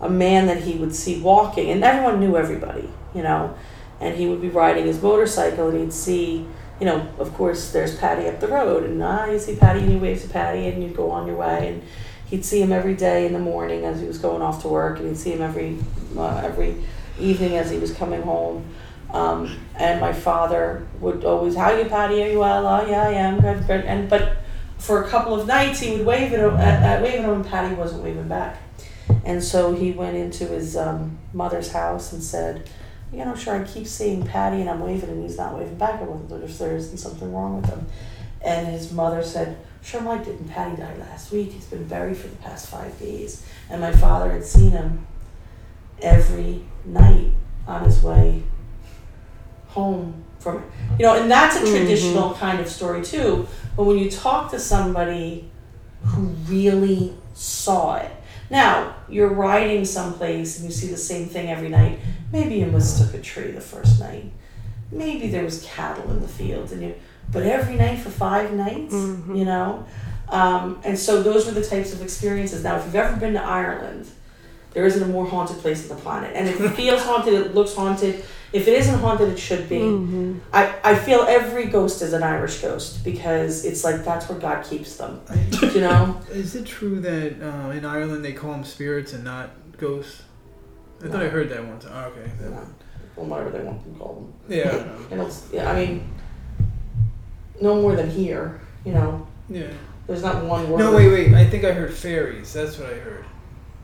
a 0.00 0.08
man 0.10 0.46
that 0.46 0.62
he 0.62 0.74
would 0.76 0.94
see 0.94 1.20
walking, 1.20 1.70
and 1.70 1.82
everyone 1.84 2.20
knew 2.20 2.36
everybody, 2.36 2.88
you 3.14 3.22
know, 3.22 3.54
and 4.00 4.16
he 4.16 4.26
would 4.26 4.40
be 4.42 4.48
riding 4.50 4.86
his 4.86 5.02
motorcycle, 5.02 5.68
and 5.68 5.78
he'd 5.78 5.92
see 5.92 6.46
you 6.80 6.86
know, 6.86 7.06
of 7.18 7.32
course, 7.34 7.72
there's 7.72 7.96
Patty 7.98 8.26
up 8.26 8.40
the 8.40 8.48
road, 8.48 8.84
and 8.84 9.02
ah, 9.02 9.26
you 9.26 9.38
see 9.38 9.54
Patty, 9.54 9.80
and 9.80 9.92
you 9.92 9.98
wave 9.98 10.22
to 10.22 10.28
Patty, 10.28 10.66
and 10.66 10.82
you'd 10.82 10.96
go 10.96 11.10
on 11.10 11.26
your 11.26 11.36
way, 11.36 11.68
and 11.68 11.82
he'd 12.26 12.44
see 12.44 12.62
him 12.62 12.72
every 12.72 12.94
day 12.94 13.26
in 13.26 13.32
the 13.32 13.38
morning 13.38 13.84
as 13.84 14.00
he 14.00 14.06
was 14.06 14.18
going 14.18 14.40
off 14.40 14.62
to 14.62 14.68
work, 14.68 14.98
and 14.98 15.08
he'd 15.08 15.16
see 15.18 15.32
him 15.32 15.42
every 15.42 15.78
uh, 16.16 16.40
every 16.42 16.76
evening 17.18 17.56
as 17.56 17.70
he 17.70 17.78
was 17.78 17.92
coming 17.92 18.22
home. 18.22 18.64
Um, 19.12 19.58
and 19.76 20.00
my 20.00 20.12
father 20.12 20.86
would 21.00 21.24
always, 21.24 21.54
"How 21.54 21.76
you, 21.76 21.84
Patty? 21.84 22.22
Are 22.22 22.28
you 22.28 22.38
well? 22.38 22.66
Oh, 22.66 22.86
yeah, 22.88 23.02
I 23.02 23.12
am. 23.12 23.40
Good, 23.40 23.66
good." 23.66 23.84
And 23.84 24.08
but 24.08 24.38
for 24.78 25.04
a 25.04 25.08
couple 25.08 25.38
of 25.38 25.46
nights, 25.46 25.80
he 25.80 25.96
would 25.96 26.06
wave 26.06 26.32
at 26.32 26.40
him, 26.40 26.54
at, 26.56 26.82
at 26.82 27.02
wave 27.02 27.20
at 27.20 27.24
him, 27.24 27.34
and 27.34 27.46
Patty 27.46 27.74
wasn't 27.74 28.02
waving 28.02 28.28
back. 28.28 28.56
And 29.24 29.42
so 29.44 29.74
he 29.74 29.92
went 29.92 30.16
into 30.16 30.46
his 30.46 30.76
um, 30.76 31.18
mother's 31.34 31.72
house 31.72 32.12
and 32.12 32.22
said, 32.22 32.70
you 33.12 33.24
know, 33.24 33.34
sure, 33.34 33.56
I 33.56 33.64
keep 33.64 33.86
seeing 33.86 34.24
Patty 34.24 34.60
and 34.60 34.70
I'm 34.70 34.80
waving 34.80 35.10
and 35.10 35.22
he's 35.22 35.36
not 35.36 35.56
waving 35.56 35.76
back. 35.76 36.00
I 36.00 36.04
wonder 36.04 36.42
if 36.44 36.58
there 36.58 36.76
isn't 36.76 36.98
something 36.98 37.32
wrong 37.32 37.60
with 37.60 37.70
him. 37.70 37.86
And 38.42 38.66
his 38.68 38.92
mother 38.92 39.22
said, 39.22 39.58
Sure, 39.82 40.00
Mike, 40.02 40.24
didn't 40.26 40.48
Patty 40.48 40.76
die 40.76 40.94
last 40.98 41.32
week? 41.32 41.52
He's 41.52 41.64
been 41.66 41.86
buried 41.88 42.16
for 42.16 42.28
the 42.28 42.36
past 42.36 42.68
five 42.68 42.98
days. 42.98 43.44
And 43.70 43.80
my 43.80 43.92
father 43.92 44.30
had 44.30 44.44
seen 44.44 44.72
him 44.72 45.06
every 46.02 46.62
night 46.84 47.32
on 47.66 47.84
his 47.84 48.02
way 48.02 48.42
home 49.68 50.24
from, 50.38 50.64
you 50.98 51.06
know, 51.06 51.20
and 51.20 51.30
that's 51.30 51.56
a 51.56 51.60
Mhm. 51.60 51.70
traditional 51.76 52.34
kind 52.34 52.60
of 52.60 52.68
story 52.68 53.02
too. 53.02 53.46
But 53.76 53.84
when 53.84 53.98
you 53.98 54.10
talk 54.10 54.50
to 54.50 54.58
somebody 54.58 55.50
who 56.02 56.22
really 56.48 57.14
saw 57.34 57.96
it, 57.96 58.10
now 58.50 58.94
you're 59.08 59.32
riding 59.32 59.84
someplace 59.84 60.56
and 60.58 60.66
you 60.66 60.72
see 60.74 60.88
the 60.88 60.96
same 60.96 61.26
thing 61.26 61.50
every 61.50 61.68
night. 61.68 62.00
Maybe 62.32 62.56
you 62.56 62.66
mistook 62.66 63.14
a 63.14 63.22
tree 63.22 63.50
the 63.50 63.60
first 63.60 64.00
night. 64.00 64.30
Maybe 64.92 65.28
there 65.28 65.44
was 65.44 65.62
cattle 65.64 66.10
in 66.10 66.20
the 66.20 66.28
field, 66.28 66.72
and 66.72 66.82
you. 66.82 66.94
But 67.32 67.44
every 67.44 67.76
night 67.76 68.00
for 68.00 68.10
five 68.10 68.52
nights, 68.52 68.92
Mhm. 68.94 69.38
you 69.38 69.44
know, 69.44 69.84
um, 70.28 70.78
and 70.84 70.98
so 70.98 71.22
those 71.22 71.46
were 71.46 71.52
the 71.52 71.64
types 71.64 71.92
of 71.92 72.02
experiences. 72.02 72.64
Now, 72.64 72.76
if 72.78 72.84
you've 72.86 72.96
ever 72.96 73.16
been 73.16 73.34
to 73.34 73.42
Ireland, 73.42 74.06
there 74.72 74.84
isn't 74.84 75.02
a 75.02 75.06
more 75.06 75.26
haunted 75.26 75.58
place 75.58 75.88
on 75.88 75.96
the 75.96 76.02
planet. 76.02 76.32
And 76.34 76.48
if 76.48 76.60
it 76.60 76.70
feels 76.82 77.02
haunted, 77.02 77.34
it 77.34 77.54
looks 77.54 77.74
haunted. 77.74 78.24
If 78.52 78.66
it 78.66 78.74
isn't 78.80 78.98
haunted, 78.98 79.28
it 79.28 79.38
should 79.38 79.68
be. 79.68 79.78
Mm-hmm. 79.78 80.38
I, 80.52 80.74
I 80.82 80.94
feel 80.96 81.20
every 81.28 81.66
ghost 81.66 82.02
is 82.02 82.12
an 82.12 82.24
Irish 82.24 82.60
ghost 82.60 83.04
because 83.04 83.64
it's 83.64 83.84
like 83.84 84.04
that's 84.04 84.28
where 84.28 84.38
God 84.40 84.64
keeps 84.64 84.96
them. 84.96 85.20
You 85.62 85.82
know? 85.82 86.20
Is 86.32 86.56
it 86.56 86.66
true 86.66 86.98
that 87.00 87.34
uh, 87.40 87.70
in 87.70 87.84
Ireland 87.84 88.24
they 88.24 88.32
call 88.32 88.50
them 88.50 88.64
spirits 88.64 89.12
and 89.12 89.22
not 89.22 89.50
ghosts? 89.78 90.22
I 91.02 91.08
thought 91.08 91.22
I 91.22 91.28
heard 91.28 91.48
that 91.50 91.64
one 91.64 91.78
time. 91.78 91.92
Oh, 91.94 92.08
okay. 92.10 92.30
That- 92.40 92.50
Yeah. 92.50 92.64
Well, 93.16 93.26
whatever 93.26 93.50
they 93.50 93.64
want 93.64 93.82
to 93.84 93.98
call 93.98 94.14
them. 94.14 94.32
Yeah. 94.48 94.86
And 95.10 95.20
it's, 95.20 95.48
yeah, 95.52 95.70
I 95.70 95.74
mean, 95.84 96.04
no 97.60 97.80
more 97.80 97.94
than 97.96 98.08
here. 98.10 98.60
You 98.84 98.94
know, 98.94 99.26
yeah. 99.50 99.66
there's 100.06 100.22
not 100.22 100.42
one 100.44 100.70
word. 100.70 100.78
No, 100.78 100.92
wait, 100.94 101.08
wait. 101.08 101.34
I 101.34 101.44
think 101.44 101.64
I 101.64 101.72
heard 101.72 101.92
fairies. 101.92 102.52
That's 102.52 102.78
what 102.78 102.90
I 102.90 102.96
heard. 102.96 103.24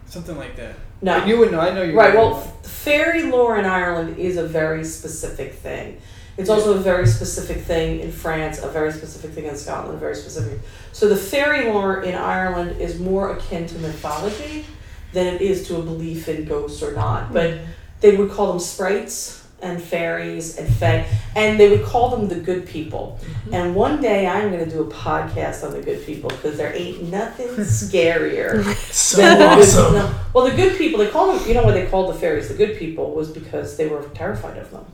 Something 0.06 0.38
like 0.38 0.56
that. 0.56 0.76
No. 1.02 1.18
But 1.18 1.28
you 1.28 1.38
would 1.38 1.50
know. 1.52 1.60
I 1.60 1.74
know 1.74 1.82
you. 1.82 1.94
Right. 1.98 2.14
Well, 2.14 2.36
f- 2.38 2.64
fairy 2.66 3.24
lore 3.24 3.58
in 3.58 3.66
Ireland 3.66 4.16
is 4.16 4.38
a 4.38 4.46
very 4.46 4.84
specific 4.84 5.52
thing. 5.54 6.00
It's 6.38 6.48
also 6.48 6.74
a 6.74 6.78
very 6.80 7.06
specific 7.06 7.62
thing 7.64 8.00
in 8.00 8.12
France, 8.12 8.62
a 8.62 8.68
very 8.68 8.92
specific 8.92 9.32
thing 9.32 9.46
in 9.46 9.56
Scotland, 9.56 9.96
a 9.96 9.98
very 10.00 10.14
specific. 10.14 10.58
So 10.92 11.08
the 11.08 11.16
fairy 11.16 11.70
lore 11.70 12.02
in 12.02 12.14
Ireland 12.14 12.80
is 12.80 12.98
more 13.00 13.32
akin 13.36 13.66
to 13.66 13.78
mythology 13.78 14.64
than 15.12 15.26
it 15.34 15.40
is 15.40 15.66
to 15.68 15.76
a 15.76 15.82
belief 15.82 16.28
in 16.28 16.44
ghosts 16.44 16.82
or 16.82 16.92
not. 16.92 17.26
Hmm. 17.28 17.32
But 17.34 17.60
they 18.00 18.16
would 18.16 18.30
call 18.30 18.48
them 18.48 18.60
sprites 18.60 19.42
and 19.62 19.82
fairies 19.82 20.58
and 20.58 20.68
fae, 20.68 21.06
and 21.34 21.58
they 21.58 21.70
would 21.70 21.82
call 21.82 22.10
them 22.14 22.28
the 22.28 22.34
good 22.34 22.66
people. 22.66 23.18
Mm-hmm. 23.22 23.54
And 23.54 23.74
one 23.74 24.02
day 24.02 24.26
I'm 24.26 24.50
going 24.52 24.62
to 24.62 24.70
do 24.70 24.82
a 24.82 24.86
podcast 24.86 25.64
on 25.64 25.72
the 25.72 25.80
good 25.80 26.04
people 26.04 26.28
because 26.28 26.58
there 26.58 26.74
ain't 26.76 27.04
nothing 27.10 27.48
scarier 27.64 28.62
So 28.92 29.16
than 29.16 29.38
the 29.38 29.44
good- 29.46 29.58
awesome. 29.64 29.94
no. 29.94 30.14
Well, 30.34 30.44
the 30.44 30.54
good 30.54 30.76
people, 30.76 30.98
they 30.98 31.08
call 31.08 31.32
them, 31.34 31.48
you 31.48 31.54
know 31.54 31.62
why 31.64 31.72
they 31.72 31.86
called 31.86 32.14
the 32.14 32.18
fairies 32.18 32.48
the 32.48 32.54
good 32.54 32.76
people 32.78 33.12
was 33.14 33.30
because 33.30 33.78
they 33.78 33.88
were 33.88 34.02
terrified 34.14 34.58
of 34.58 34.70
them. 34.70 34.84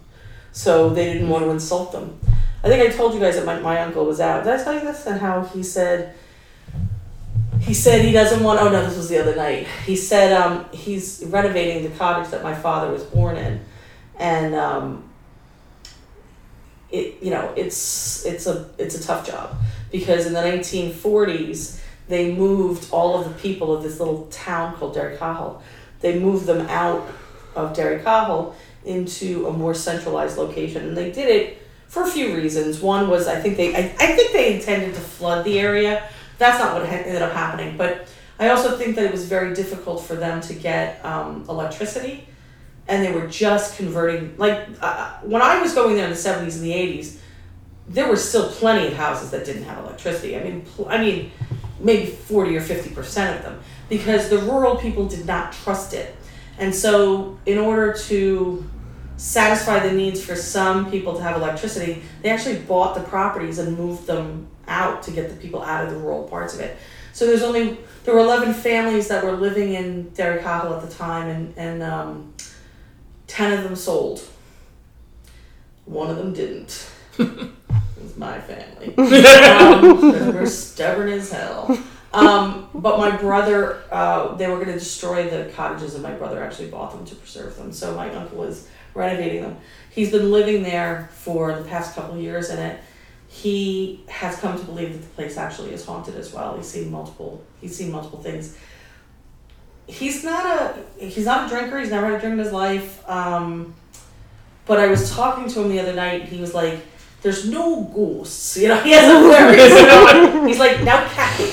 So 0.52 0.90
they 0.90 1.12
didn't 1.12 1.28
want 1.28 1.44
to 1.44 1.50
insult 1.50 1.90
them. 1.92 2.18
I 2.62 2.68
think 2.68 2.88
I 2.88 2.94
told 2.96 3.14
you 3.14 3.20
guys 3.20 3.34
that 3.34 3.44
my, 3.44 3.58
my 3.58 3.80
uncle 3.82 4.04
was 4.04 4.20
out. 4.20 4.44
Did 4.44 4.52
I 4.60 4.62
tell 4.62 4.74
you 4.74 4.80
this? 4.80 5.06
And 5.06 5.20
how 5.20 5.42
he 5.42 5.64
said, 5.64 6.14
he 7.62 7.74
said 7.74 8.04
he 8.04 8.12
doesn't 8.12 8.42
want, 8.42 8.60
oh 8.60 8.70
no, 8.70 8.84
this 8.84 8.96
was 8.96 9.08
the 9.08 9.20
other 9.20 9.36
night. 9.36 9.66
He 9.86 9.96
said 9.96 10.32
um, 10.32 10.66
he's 10.72 11.22
renovating 11.26 11.88
the 11.88 11.96
cottage 11.96 12.30
that 12.30 12.42
my 12.42 12.54
father 12.54 12.92
was 12.92 13.04
born 13.04 13.36
in. 13.36 13.64
And 14.18 14.54
um, 14.54 15.08
it, 16.90 17.22
you 17.22 17.30
know, 17.30 17.52
it's, 17.56 18.24
it's, 18.26 18.46
a, 18.46 18.68
it's 18.78 18.96
a 18.96 19.02
tough 19.02 19.26
job 19.26 19.54
because 19.92 20.26
in 20.26 20.32
the 20.32 20.40
1940s, 20.40 21.80
they 22.08 22.34
moved 22.34 22.88
all 22.90 23.20
of 23.20 23.28
the 23.28 23.40
people 23.40 23.74
of 23.74 23.82
this 23.82 24.00
little 24.00 24.26
town 24.26 24.76
called 24.76 24.96
Derrycahill. 24.96 25.62
They 26.00 26.18
moved 26.18 26.46
them 26.46 26.66
out 26.68 27.08
of 27.54 27.76
Derrycahill 27.76 28.54
into 28.84 29.46
a 29.46 29.52
more 29.52 29.74
centralized 29.74 30.36
location, 30.36 30.88
and 30.88 30.96
they 30.96 31.12
did 31.12 31.28
it 31.28 31.62
for 31.86 32.02
a 32.02 32.06
few 32.06 32.34
reasons. 32.34 32.80
One 32.80 33.08
was 33.08 33.28
I 33.28 33.40
think 33.40 33.56
they 33.56 33.74
I, 33.74 33.94
I 34.00 34.16
think 34.16 34.32
they 34.32 34.56
intended 34.56 34.94
to 34.94 35.00
flood 35.00 35.44
the 35.44 35.60
area. 35.60 36.08
That's 36.42 36.58
not 36.58 36.74
what 36.74 36.84
ended 36.90 37.22
up 37.22 37.32
happening, 37.32 37.76
but 37.76 38.08
I 38.36 38.48
also 38.48 38.76
think 38.76 38.96
that 38.96 39.04
it 39.04 39.12
was 39.12 39.26
very 39.26 39.54
difficult 39.54 40.02
for 40.02 40.16
them 40.16 40.40
to 40.48 40.54
get 40.54 41.04
um, 41.04 41.44
electricity, 41.48 42.26
and 42.88 43.04
they 43.04 43.12
were 43.12 43.28
just 43.28 43.76
converting. 43.76 44.36
Like 44.38 44.66
uh, 44.80 45.18
when 45.22 45.40
I 45.40 45.62
was 45.62 45.72
going 45.72 45.94
there 45.94 46.06
in 46.06 46.10
the 46.10 46.16
seventies 46.16 46.56
and 46.56 46.64
the 46.64 46.72
eighties, 46.72 47.20
there 47.86 48.08
were 48.08 48.16
still 48.16 48.48
plenty 48.50 48.88
of 48.88 48.94
houses 48.94 49.30
that 49.30 49.46
didn't 49.46 49.62
have 49.70 49.78
electricity. 49.84 50.36
I 50.36 50.42
mean, 50.42 50.62
pl- 50.62 50.88
I 50.88 50.98
mean, 50.98 51.30
maybe 51.78 52.06
forty 52.06 52.56
or 52.56 52.60
fifty 52.60 52.90
percent 52.90 53.36
of 53.36 53.44
them 53.44 53.60
because 53.88 54.28
the 54.28 54.38
rural 54.38 54.74
people 54.74 55.06
did 55.06 55.24
not 55.24 55.52
trust 55.52 55.94
it, 55.94 56.16
and 56.58 56.74
so 56.74 57.38
in 57.46 57.58
order 57.58 57.92
to 58.08 58.68
satisfy 59.16 59.78
the 59.78 59.92
needs 59.92 60.20
for 60.24 60.34
some 60.34 60.90
people 60.90 61.14
to 61.14 61.22
have 61.22 61.36
electricity, 61.36 62.02
they 62.22 62.30
actually 62.30 62.58
bought 62.58 62.96
the 62.96 63.02
properties 63.02 63.60
and 63.60 63.78
moved 63.78 64.08
them 64.08 64.48
out 64.72 65.02
to 65.04 65.10
get 65.10 65.28
the 65.28 65.36
people 65.36 65.62
out 65.62 65.84
of 65.84 65.90
the 65.90 65.96
rural 65.98 66.24
parts 66.24 66.54
of 66.54 66.60
it. 66.60 66.76
So 67.12 67.26
there's 67.26 67.42
only 67.42 67.78
there 68.04 68.14
were 68.14 68.20
eleven 68.20 68.54
families 68.54 69.08
that 69.08 69.22
were 69.22 69.32
living 69.32 69.74
in 69.74 70.10
Derrycahill 70.12 70.76
at 70.76 70.88
the 70.88 70.94
time, 70.94 71.28
and 71.28 71.54
and 71.56 71.82
um, 71.82 72.34
ten 73.26 73.52
of 73.56 73.64
them 73.64 73.76
sold. 73.76 74.22
One 75.84 76.10
of 76.10 76.16
them 76.16 76.32
didn't. 76.32 76.90
it 77.18 77.50
was 78.00 78.16
my 78.16 78.40
family. 78.40 78.94
um, 78.96 80.34
we're 80.34 80.46
stubborn 80.46 81.10
as 81.10 81.30
hell. 81.30 81.78
Um, 82.14 82.68
but 82.74 82.98
my 82.98 83.16
brother, 83.16 83.82
uh, 83.90 84.34
they 84.36 84.46
were 84.46 84.56
going 84.56 84.68
to 84.68 84.78
destroy 84.78 85.28
the 85.28 85.50
cottages, 85.54 85.94
and 85.94 86.02
my 86.02 86.12
brother 86.12 86.42
actually 86.42 86.68
bought 86.68 86.92
them 86.92 87.04
to 87.06 87.14
preserve 87.14 87.56
them. 87.56 87.72
So 87.72 87.94
my 87.94 88.14
uncle 88.14 88.44
is 88.44 88.68
renovating 88.94 89.42
them. 89.42 89.56
He's 89.90 90.10
been 90.10 90.30
living 90.30 90.62
there 90.62 91.10
for 91.12 91.54
the 91.58 91.64
past 91.64 91.94
couple 91.94 92.18
years, 92.18 92.50
in 92.50 92.58
it 92.58 92.80
he 93.32 94.04
has 94.08 94.36
come 94.36 94.58
to 94.58 94.64
believe 94.66 94.92
that 94.92 95.00
the 95.00 95.08
place 95.14 95.38
actually 95.38 95.72
is 95.72 95.86
haunted 95.86 96.16
as 96.16 96.34
well. 96.34 96.54
He's 96.54 96.68
seen 96.68 96.90
multiple. 96.90 97.42
He's 97.62 97.74
seen 97.74 97.90
multiple 97.90 98.22
things. 98.22 98.58
He's 99.86 100.22
not 100.22 100.44
a 100.44 101.04
he's 101.06 101.24
not 101.24 101.46
a 101.46 101.48
drinker. 101.48 101.78
He's 101.80 101.88
never 101.88 102.06
had 102.08 102.16
a 102.16 102.20
drink 102.20 102.34
in 102.34 102.38
his 102.38 102.52
life. 102.52 103.08
Um, 103.08 103.74
but 104.66 104.78
I 104.78 104.88
was 104.88 105.10
talking 105.10 105.48
to 105.48 105.62
him 105.62 105.70
the 105.70 105.80
other 105.80 105.94
night. 105.94 106.20
and 106.20 106.28
He 106.28 106.42
was 106.42 106.52
like, 106.52 106.80
"There's 107.22 107.48
no 107.48 107.84
ghosts." 107.84 108.56
You 108.60 108.68
know, 108.68 108.80
he 108.80 108.90
has 108.92 109.08
a 109.08 109.26
very. 109.26 109.56
you 109.80 109.86
know, 109.86 110.46
he's 110.46 110.58
like, 110.58 110.82
"Now, 110.82 111.08
Kathy, 111.08 111.50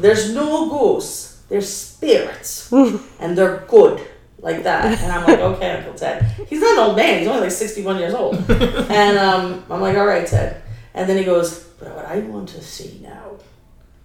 there's 0.00 0.32
no 0.34 0.70
ghosts. 0.70 1.42
There's 1.50 1.68
spirits, 1.68 2.72
and 2.72 3.36
they're 3.36 3.58
good." 3.68 4.00
Like 4.40 4.62
that, 4.64 4.98
and 5.00 5.10
I'm 5.10 5.24
like, 5.24 5.38
okay, 5.38 5.70
Uncle 5.70 5.94
Ted. 5.94 6.22
He's 6.50 6.60
not 6.60 6.72
an 6.72 6.78
old 6.78 6.96
man. 6.98 7.20
He's 7.20 7.28
only 7.28 7.40
like 7.44 7.50
61 7.50 7.96
years 7.98 8.12
old, 8.12 8.34
and 8.50 9.16
um, 9.16 9.64
I'm 9.70 9.80
like, 9.80 9.96
all 9.96 10.04
right, 10.04 10.26
Ted. 10.26 10.60
And 10.94 11.08
then 11.08 11.18
he 11.18 11.24
goes, 11.24 11.64
but 11.78 11.94
what 11.94 12.06
I 12.06 12.20
want 12.20 12.48
to 12.50 12.62
see 12.62 13.00
now 13.02 13.32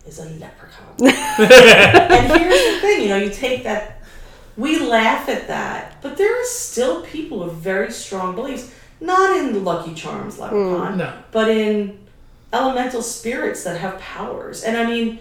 is 0.06 0.19
a 0.19 0.25
leprechaun. 0.25 0.95
and 0.99 2.32
here's 2.32 2.75
the 2.75 2.80
thing, 2.82 3.04
you 3.04 3.10
know, 3.10 3.17
you 3.17 3.30
take 3.30 3.63
that, 3.63 4.02
we 4.58 4.80
laugh 4.80 5.30
at 5.30 5.47
that, 5.47 6.02
but 6.02 6.17
there 6.17 6.41
are 6.41 6.45
still 6.45 7.04
people 7.04 7.39
with 7.39 7.54
very 7.54 7.91
strong 7.91 8.36
beliefs, 8.36 8.73
not 8.99 9.38
in 9.38 9.54
the 9.54 9.60
Lucky 9.60 9.93
Charms 9.93 10.36
hmm. 10.36 10.41
leprechaun, 10.41 10.97
No. 10.97 11.13
but 11.32 11.49
in 11.49 11.99
elemental 12.52 13.04
spirits 13.04 13.63
that 13.63 13.80
have 13.80 13.99
powers. 13.99 14.63
And 14.63 14.75
I 14.75 14.86
mean, 14.86 15.19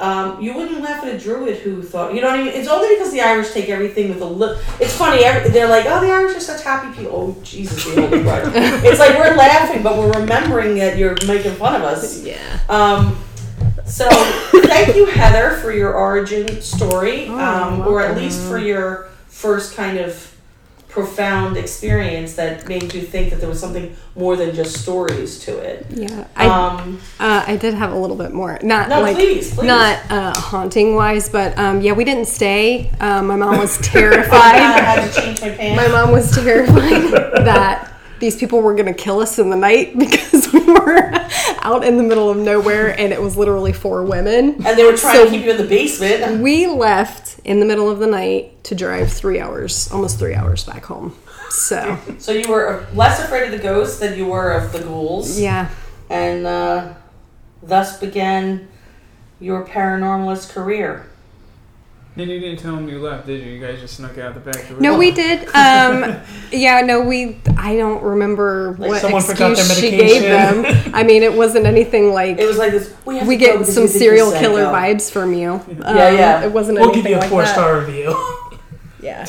um, 0.00 0.40
you 0.40 0.54
wouldn't 0.54 0.80
laugh 0.80 1.02
at 1.02 1.12
a 1.12 1.18
druid 1.18 1.58
who 1.58 1.82
thought, 1.82 2.14
you 2.14 2.20
know 2.20 2.28
what 2.28 2.38
I 2.38 2.44
mean? 2.44 2.52
It's 2.52 2.68
only 2.68 2.94
because 2.94 3.10
the 3.12 3.20
Irish 3.20 3.52
take 3.52 3.68
everything 3.68 4.08
with 4.10 4.20
a 4.20 4.24
little. 4.24 4.56
It's 4.80 4.94
funny. 4.96 5.24
Every, 5.24 5.50
they're 5.50 5.68
like, 5.68 5.86
oh, 5.86 6.00
the 6.00 6.12
Irish 6.12 6.36
are 6.36 6.40
such 6.40 6.62
happy 6.62 6.96
people. 6.96 7.36
Oh, 7.36 7.42
Jesus, 7.42 7.84
the 7.84 8.00
Holy 8.02 8.22
Christ. 8.22 8.50
It's 8.84 9.00
like 9.00 9.18
we're 9.18 9.34
laughing, 9.34 9.82
but 9.82 9.98
we're 9.98 10.12
remembering 10.12 10.76
that 10.76 10.98
you're 10.98 11.16
making 11.26 11.54
fun 11.54 11.74
of 11.74 11.82
us. 11.82 12.22
Yeah. 12.22 12.60
Um, 12.68 13.18
so 13.84 14.08
thank 14.66 14.94
you, 14.94 15.06
Heather, 15.06 15.56
for 15.56 15.72
your 15.72 15.94
origin 15.94 16.60
story, 16.60 17.26
Oh, 17.28 17.38
um, 17.38 17.80
or 17.80 18.00
at 18.02 18.16
least 18.16 18.40
for 18.46 18.58
your 18.58 19.08
first 19.26 19.74
kind 19.74 19.98
of 19.98 20.27
profound 20.98 21.56
experience 21.56 22.34
that 22.34 22.66
made 22.68 22.92
you 22.92 23.00
think 23.02 23.30
that 23.30 23.38
there 23.40 23.48
was 23.48 23.60
something 23.60 23.94
more 24.16 24.34
than 24.34 24.52
just 24.52 24.76
stories 24.82 25.38
to 25.44 25.56
it. 25.58 25.86
Yeah. 25.90 26.26
I 26.34 26.46
Um, 26.46 27.00
uh, 27.20 27.44
I 27.46 27.56
did 27.56 27.74
have 27.74 27.92
a 27.92 27.96
little 27.96 28.16
bit 28.16 28.32
more. 28.32 28.58
Not 28.62 28.88
no, 28.88 29.00
like 29.00 29.14
please, 29.16 29.54
please. 29.54 29.66
not 29.66 29.98
uh, 30.10 30.34
haunting 30.34 30.96
wise, 30.96 31.28
but 31.28 31.56
um, 31.56 31.80
yeah, 31.80 31.92
we 31.92 32.02
didn't 32.04 32.24
stay. 32.26 32.90
Um, 32.98 33.28
my 33.28 33.36
mom 33.36 33.58
was 33.58 33.78
I 33.80 33.82
terrified. 33.82 34.56
had 34.58 35.08
to 35.12 35.20
change 35.20 35.40
my 35.40 35.50
pants. 35.50 35.76
my 35.82 35.88
mom 35.88 36.10
was 36.10 36.30
terrified 36.32 37.12
that 37.46 37.77
these 38.20 38.36
people 38.36 38.60
were 38.60 38.74
going 38.74 38.86
to 38.86 38.94
kill 38.94 39.20
us 39.20 39.38
in 39.38 39.50
the 39.50 39.56
night 39.56 39.96
because 39.98 40.52
we 40.52 40.60
were 40.64 41.10
out 41.62 41.84
in 41.84 41.96
the 41.96 42.02
middle 42.02 42.30
of 42.30 42.36
nowhere 42.36 42.98
and 42.98 43.12
it 43.12 43.20
was 43.20 43.36
literally 43.36 43.72
four 43.72 44.02
women. 44.04 44.54
and 44.66 44.78
they 44.78 44.84
were 44.84 44.96
trying 44.96 45.16
So- 45.16 45.24
to 45.26 45.30
keep 45.30 45.44
you 45.44 45.50
in 45.52 45.56
the 45.58 45.64
basement. 45.68 46.40
We 46.42 46.66
left 46.66 47.38
in 47.44 47.60
the 47.60 47.66
middle 47.66 47.88
of 47.90 47.98
the 47.98 48.06
night 48.06 48.62
to 48.64 48.74
drive 48.74 49.12
three 49.12 49.40
hours, 49.40 49.90
almost 49.92 50.18
three 50.18 50.34
hours 50.34 50.64
back 50.64 50.84
home. 50.84 51.16
So, 51.50 51.98
So 52.18 52.32
you 52.32 52.48
were 52.50 52.86
less 52.94 53.18
afraid 53.24 53.44
of 53.46 53.52
the 53.52 53.58
ghosts 53.62 54.00
than 54.00 54.16
you 54.18 54.26
were 54.26 54.50
of 54.52 54.72
the 54.72 54.80
ghouls. 54.80 55.40
yeah. 55.40 55.70
And 56.10 56.46
uh, 56.46 56.94
thus 57.62 57.98
began 57.98 58.68
your 59.40 59.64
paranormalist 59.66 60.50
career. 60.50 61.07
Then 62.18 62.30
you 62.30 62.40
didn't 62.40 62.58
tell 62.58 62.74
them 62.74 62.88
you 62.88 62.98
left, 62.98 63.28
did 63.28 63.44
you? 63.44 63.52
You 63.52 63.64
guys 63.64 63.78
just 63.78 63.94
snuck 63.94 64.18
out 64.18 64.34
the 64.34 64.40
back 64.40 64.68
door. 64.68 64.80
No, 64.80 64.98
we 64.98 65.10
did. 65.22 65.46
Um, 65.54 66.16
yeah, 66.50 66.80
no, 66.80 67.00
we. 67.00 67.40
I 67.56 67.76
don't 67.76 68.02
remember 68.02 68.74
Like 68.76 69.04
what 69.04 69.24
excuse 69.24 69.78
she 69.78 69.92
gave 69.92 70.22
them. 70.22 70.64
I 70.92 71.04
mean, 71.04 71.22
it 71.22 71.32
wasn't 71.32 71.66
anything 71.66 72.12
like 72.12 72.38
It 72.38 72.44
was 72.46 72.58
like 72.58 72.72
this. 72.72 72.92
We, 73.04 73.18
have 73.18 73.28
we 73.28 73.36
get 73.36 73.64
some 73.66 73.84
you 73.84 73.88
serial 73.88 74.32
killer 74.32 74.64
psycho." 74.64 74.74
vibes 74.76 75.12
from 75.12 75.32
you. 75.32 75.52
Um, 75.52 75.62
Yeah, 75.78 76.10
yeah. 76.10 76.44
It 76.44 76.50
wasn't 76.50 76.80
We'll 76.80 76.88
anything 76.90 77.04
give 77.04 77.10
you 77.12 77.18
a 77.18 77.20
like 77.20 77.30
four 77.30 77.42
that. 77.42 77.52
star 77.54 77.78
review. 77.78 78.34
Yeah. 79.00 79.24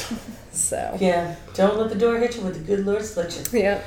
So. 0.51 0.97
Yeah, 0.99 1.35
don't 1.53 1.77
let 1.77 1.89
the 1.89 1.95
door 1.95 2.17
hit 2.17 2.35
you 2.35 2.41
with 2.41 2.55
the 2.55 2.59
good 2.61 2.87
Lord 2.87 3.05
split 3.05 3.53
you. 3.53 3.59
Yeah. 3.61 3.81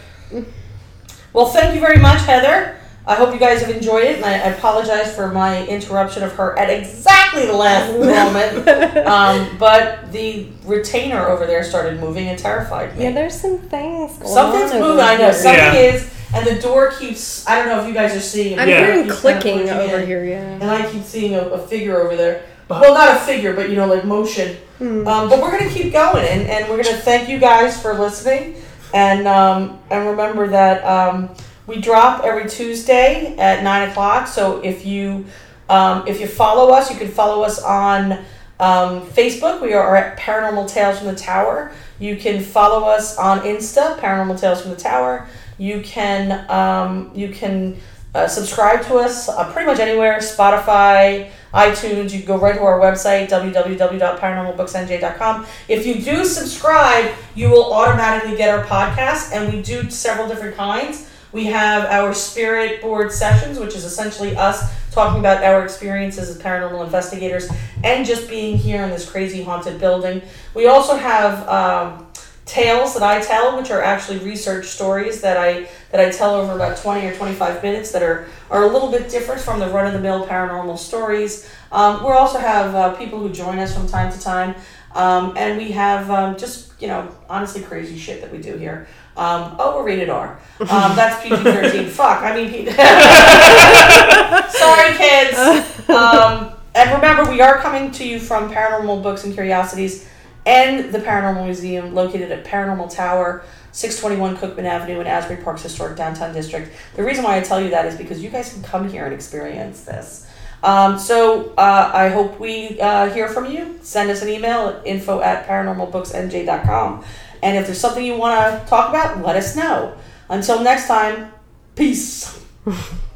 Well, 1.33 1.47
thank 1.47 1.75
you 1.75 1.81
very 1.81 1.99
much, 1.99 2.21
Heather. 2.25 2.79
I 3.05 3.17
hope 3.17 3.35
you 3.35 3.41
guys 3.41 3.61
have 3.63 3.75
enjoyed 3.75 4.05
it, 4.05 4.17
and 4.17 4.25
I, 4.25 4.35
I 4.35 4.53
apologize 4.55 5.13
for 5.15 5.29
my 5.33 5.67
interruption 5.67 6.23
of 6.23 6.33
her 6.35 6.57
at 6.57 6.71
exactly 6.71 7.47
the 7.47 7.53
last 7.53 7.93
moment. 7.99 8.69
Um, 9.07 9.59
but 9.59 10.13
the 10.13 10.47
retainer 10.65 11.27
over 11.27 11.45
there 11.47 11.65
started 11.65 11.99
moving 12.01 12.29
and 12.29 12.39
terrified 12.39 12.97
me. 12.97 13.05
Yeah, 13.05 13.11
there's 13.13 13.41
some 13.41 13.59
things 13.59 14.17
going 14.19 14.33
Something's 14.33 14.71
on 14.71 14.77
over 14.79 14.89
moving. 14.91 15.05
I 15.05 15.17
know 15.17 15.33
something 15.33 15.53
Yeah. 15.53 15.75
is, 15.75 16.11
and 16.35 16.47
the 16.47 16.61
door 16.63 16.93
keeps. 16.93 17.45
I 17.49 17.59
don't 17.59 17.67
know 17.69 17.81
if 17.83 17.89
you 17.89 17.95
guys 17.95 18.15
are 18.17 18.21
seeing. 18.21 18.53
it, 18.53 18.59
I'm 18.61 18.69
but 18.69 18.69
it 18.69 18.79
hearing 18.85 18.99
kinda 19.01 19.15
clicking 19.17 19.69
over 19.69 19.99
in. 19.99 20.07
here, 20.07 20.25
yeah. 20.25 20.37
and 20.61 20.65
I 20.71 20.89
keep 20.91 21.03
seeing 21.03 21.35
a, 21.35 21.41
a 21.41 21.59
figure 21.67 22.01
over 22.01 22.15
there. 22.17 22.45
But- 22.69 22.83
well, 22.83 22.95
not 22.95 23.17
a 23.17 23.21
figure, 23.21 23.53
but 23.53 23.69
you 23.69 23.75
know, 23.77 23.87
like 23.87 24.05
motion. 24.05 24.57
Hmm. 24.79 25.07
Um, 25.09 25.29
but 25.29 25.41
we're 25.43 25.51
gonna 25.59 25.71
keep 25.71 25.93
going, 25.93 26.25
and, 26.25 26.43
and 26.43 26.71
we're 26.71 26.83
gonna 26.83 26.97
thank 26.99 27.29
you 27.29 27.39
guys 27.39 27.81
for 27.83 27.99
listening, 27.99 28.55
and 28.95 29.27
um, 29.27 29.81
and 29.91 30.09
remember 30.09 30.47
that 30.47 30.85
um, 30.85 31.31
we 31.67 31.81
drop 31.81 32.25
every 32.25 32.49
Tuesday 32.49 33.37
at 33.39 33.63
nine 33.63 33.89
o'clock. 33.89 34.27
So 34.27 34.61
if 34.63 34.85
you 34.85 35.25
um, 35.69 36.07
if 36.07 36.21
you 36.21 36.27
follow 36.27 36.73
us, 36.73 36.91
you 36.91 36.99
can 36.99 37.09
follow 37.09 37.43
us 37.43 37.63
on 37.63 38.13
um, 38.61 39.07
Facebook. 39.07 39.63
We 39.63 39.73
are 39.75 39.97
at 39.97 40.19
Paranormal 40.19 40.73
Tales 40.73 40.99
from 40.99 41.09
the 41.09 41.17
Tower. 41.17 41.73
You 41.99 42.17
can 42.17 42.43
follow 42.43 42.89
us 42.89 43.17
on 43.17 43.41
Insta, 43.41 43.99
Paranormal 43.99 44.41
Tales 44.41 44.63
from 44.63 44.71
the 44.71 44.77
Tower. 44.77 45.27
You 45.59 45.81
can 45.83 46.51
um, 46.51 47.11
you 47.15 47.29
can 47.29 47.77
uh, 48.15 48.29
subscribe 48.29 48.85
to 48.87 48.97
us 48.97 49.29
uh, 49.29 49.53
pretty 49.53 49.67
much 49.67 49.79
anywhere 49.79 50.19
Spotify, 50.19 51.31
iTunes. 51.55 52.13
You 52.13 52.19
can 52.19 52.27
go 52.27 52.39
right 52.39 52.55
to 52.55 52.63
our 52.63 52.79
website, 52.79 53.31
www.paranormalbooksnj.com. 53.31 55.47
If 55.69 55.87
you 55.87 56.03
do 56.03 56.25
subscribe, 56.25 57.15
you 57.35 57.49
will 57.49 57.73
automatically 57.73 58.37
get 58.37 58.51
our 58.51 58.65
podcast, 58.65 59.33
and 59.33 59.51
we 59.53 59.63
do 59.63 59.89
several 59.91 60.29
different 60.29 60.57
kinds. 60.57 61.09
We 61.33 61.47
have 61.47 61.87
our 61.87 62.13
spirit 62.15 62.83
board 62.83 63.11
sessions, 63.11 63.59
which 63.59 63.75
is 63.75 63.85
essentially 63.85 64.37
us 64.37 64.73
talking 64.93 65.21
about 65.21 65.43
our 65.43 65.65
experiences 65.65 66.29
as 66.29 66.43
paranormal 66.43 66.85
investigators 66.85 67.51
and 67.83 68.05
just 68.05 68.29
being 68.29 68.59
here 68.59 68.83
in 68.83 68.91
this 68.91 69.11
crazy 69.11 69.43
haunted 69.43 69.81
building. 69.81 70.21
We 70.55 70.67
also 70.67 70.95
have 70.97 71.49
um, 71.49 72.07
tales 72.45 72.93
that 72.95 73.03
I 73.03 73.21
tell, 73.21 73.57
which 73.57 73.71
are 73.71 73.81
actually 73.81 74.19
research 74.19 74.67
stories 74.67 75.23
that 75.23 75.39
I 75.39 75.69
that 75.91 76.01
I 76.01 76.11
tell 76.11 76.35
over 76.35 76.53
about 76.53 76.77
twenty 76.77 77.07
or 77.07 77.15
twenty 77.17 77.35
five 77.35 77.63
minutes 77.63 77.93
that 77.93 78.03
are 78.03 78.27
are 78.51 78.65
a 78.65 78.67
little 78.67 78.91
bit 78.91 79.09
different 79.09 79.41
from 79.41 79.61
the 79.61 79.69
run 79.69 79.87
of 79.87 79.95
the 79.95 80.01
mill 80.01 80.27
paranormal 80.27 80.77
stories. 80.77 81.49
Um, 81.71 82.05
we 82.05 82.11
also 82.11 82.39
have 82.39 82.75
uh, 82.75 82.95
people 82.97 83.19
who 83.19 83.31
join 83.31 83.59
us 83.59 83.75
from 83.75 83.87
time 83.87 84.13
to 84.13 84.21
time, 84.21 84.55
um, 84.95 85.37
and 85.37 85.59
we 85.59 85.73
have 85.73 86.11
um, 86.11 86.37
just 86.37 86.81
you 86.81 86.89
know 86.89 87.09
honestly 87.29 87.63
crazy 87.63 87.99
shit 87.99 88.21
that 88.21 88.33
we 88.33 88.39
do 88.39 88.57
here. 88.57 88.87
Um, 89.17 89.57
oh, 89.59 89.77
we're 89.77 89.85
rated 89.87 90.09
R. 90.09 90.39
Um, 90.61 90.67
that's 90.69 91.23
PG 91.23 91.37
thirteen. 91.37 91.89
Fuck. 91.89 92.23
I 92.23 92.35
mean, 92.35 92.51
P- 92.51 92.67
sorry, 94.59 94.97
kids. 94.97 95.89
Um, 95.89 96.53
and 96.75 96.91
remember, 96.91 97.31
we 97.31 97.41
are 97.41 97.59
coming 97.59 97.91
to 97.93 98.09
you 98.09 98.19
from 98.19 98.51
Paranormal 98.51 99.03
Books 99.03 99.25
and 99.25 99.35
Curiosities 99.35 100.09
and 100.47 100.93
the 100.93 100.99
Paranormal 100.99 101.45
Museum 101.45 101.95
located 101.95 102.33
at 102.33 102.45
Paranormal 102.45 102.93
Tower, 102.95 103.45
621 103.73 104.37
Cookman 104.37 104.65
Avenue 104.65 105.01
in 105.01 105.07
Asbury 105.07 105.43
Park's 105.43 105.63
historic 105.63 105.97
downtown 105.97 106.35
district. 106.35 106.73
The 106.97 107.05
reason 107.05 107.23
why 107.25 107.37
I 107.37 107.41
tell 107.41 107.61
you 107.61 107.71
that 107.71 107.87
is 107.87 107.97
because 107.97 108.23
you 108.23 108.31
guys 108.31 108.53
can 108.53 108.63
come 108.63 108.89
here 108.89 109.05
and 109.05 109.15
experience 109.15 109.85
this. 109.85 110.29
Um, 110.63 110.99
so 110.99 111.53
uh, 111.57 111.91
I 111.93 112.09
hope 112.09 112.39
we 112.39 112.81
uh, 112.81 113.11
hear 113.11 113.29
from 113.29 113.51
you. 113.51 113.79
Send 113.83 114.11
us 114.11 114.23
an 114.23 114.29
email 114.29 114.69
at 114.69 114.87
info 114.87 115.21
at 115.21 115.47
paranormalbooksnj.com. 115.49 117.05
And 117.43 117.57
if 117.57 117.67
there's 117.67 117.81
something 117.81 118.05
you 118.05 118.17
want 118.17 118.63
to 118.63 118.69
talk 118.69 118.91
about, 118.91 119.23
let 119.23 119.37
us 119.37 119.57
know. 119.57 119.97
Until 120.29 120.63
next 120.63 120.87
time, 120.87 121.33
peace. 121.75 122.41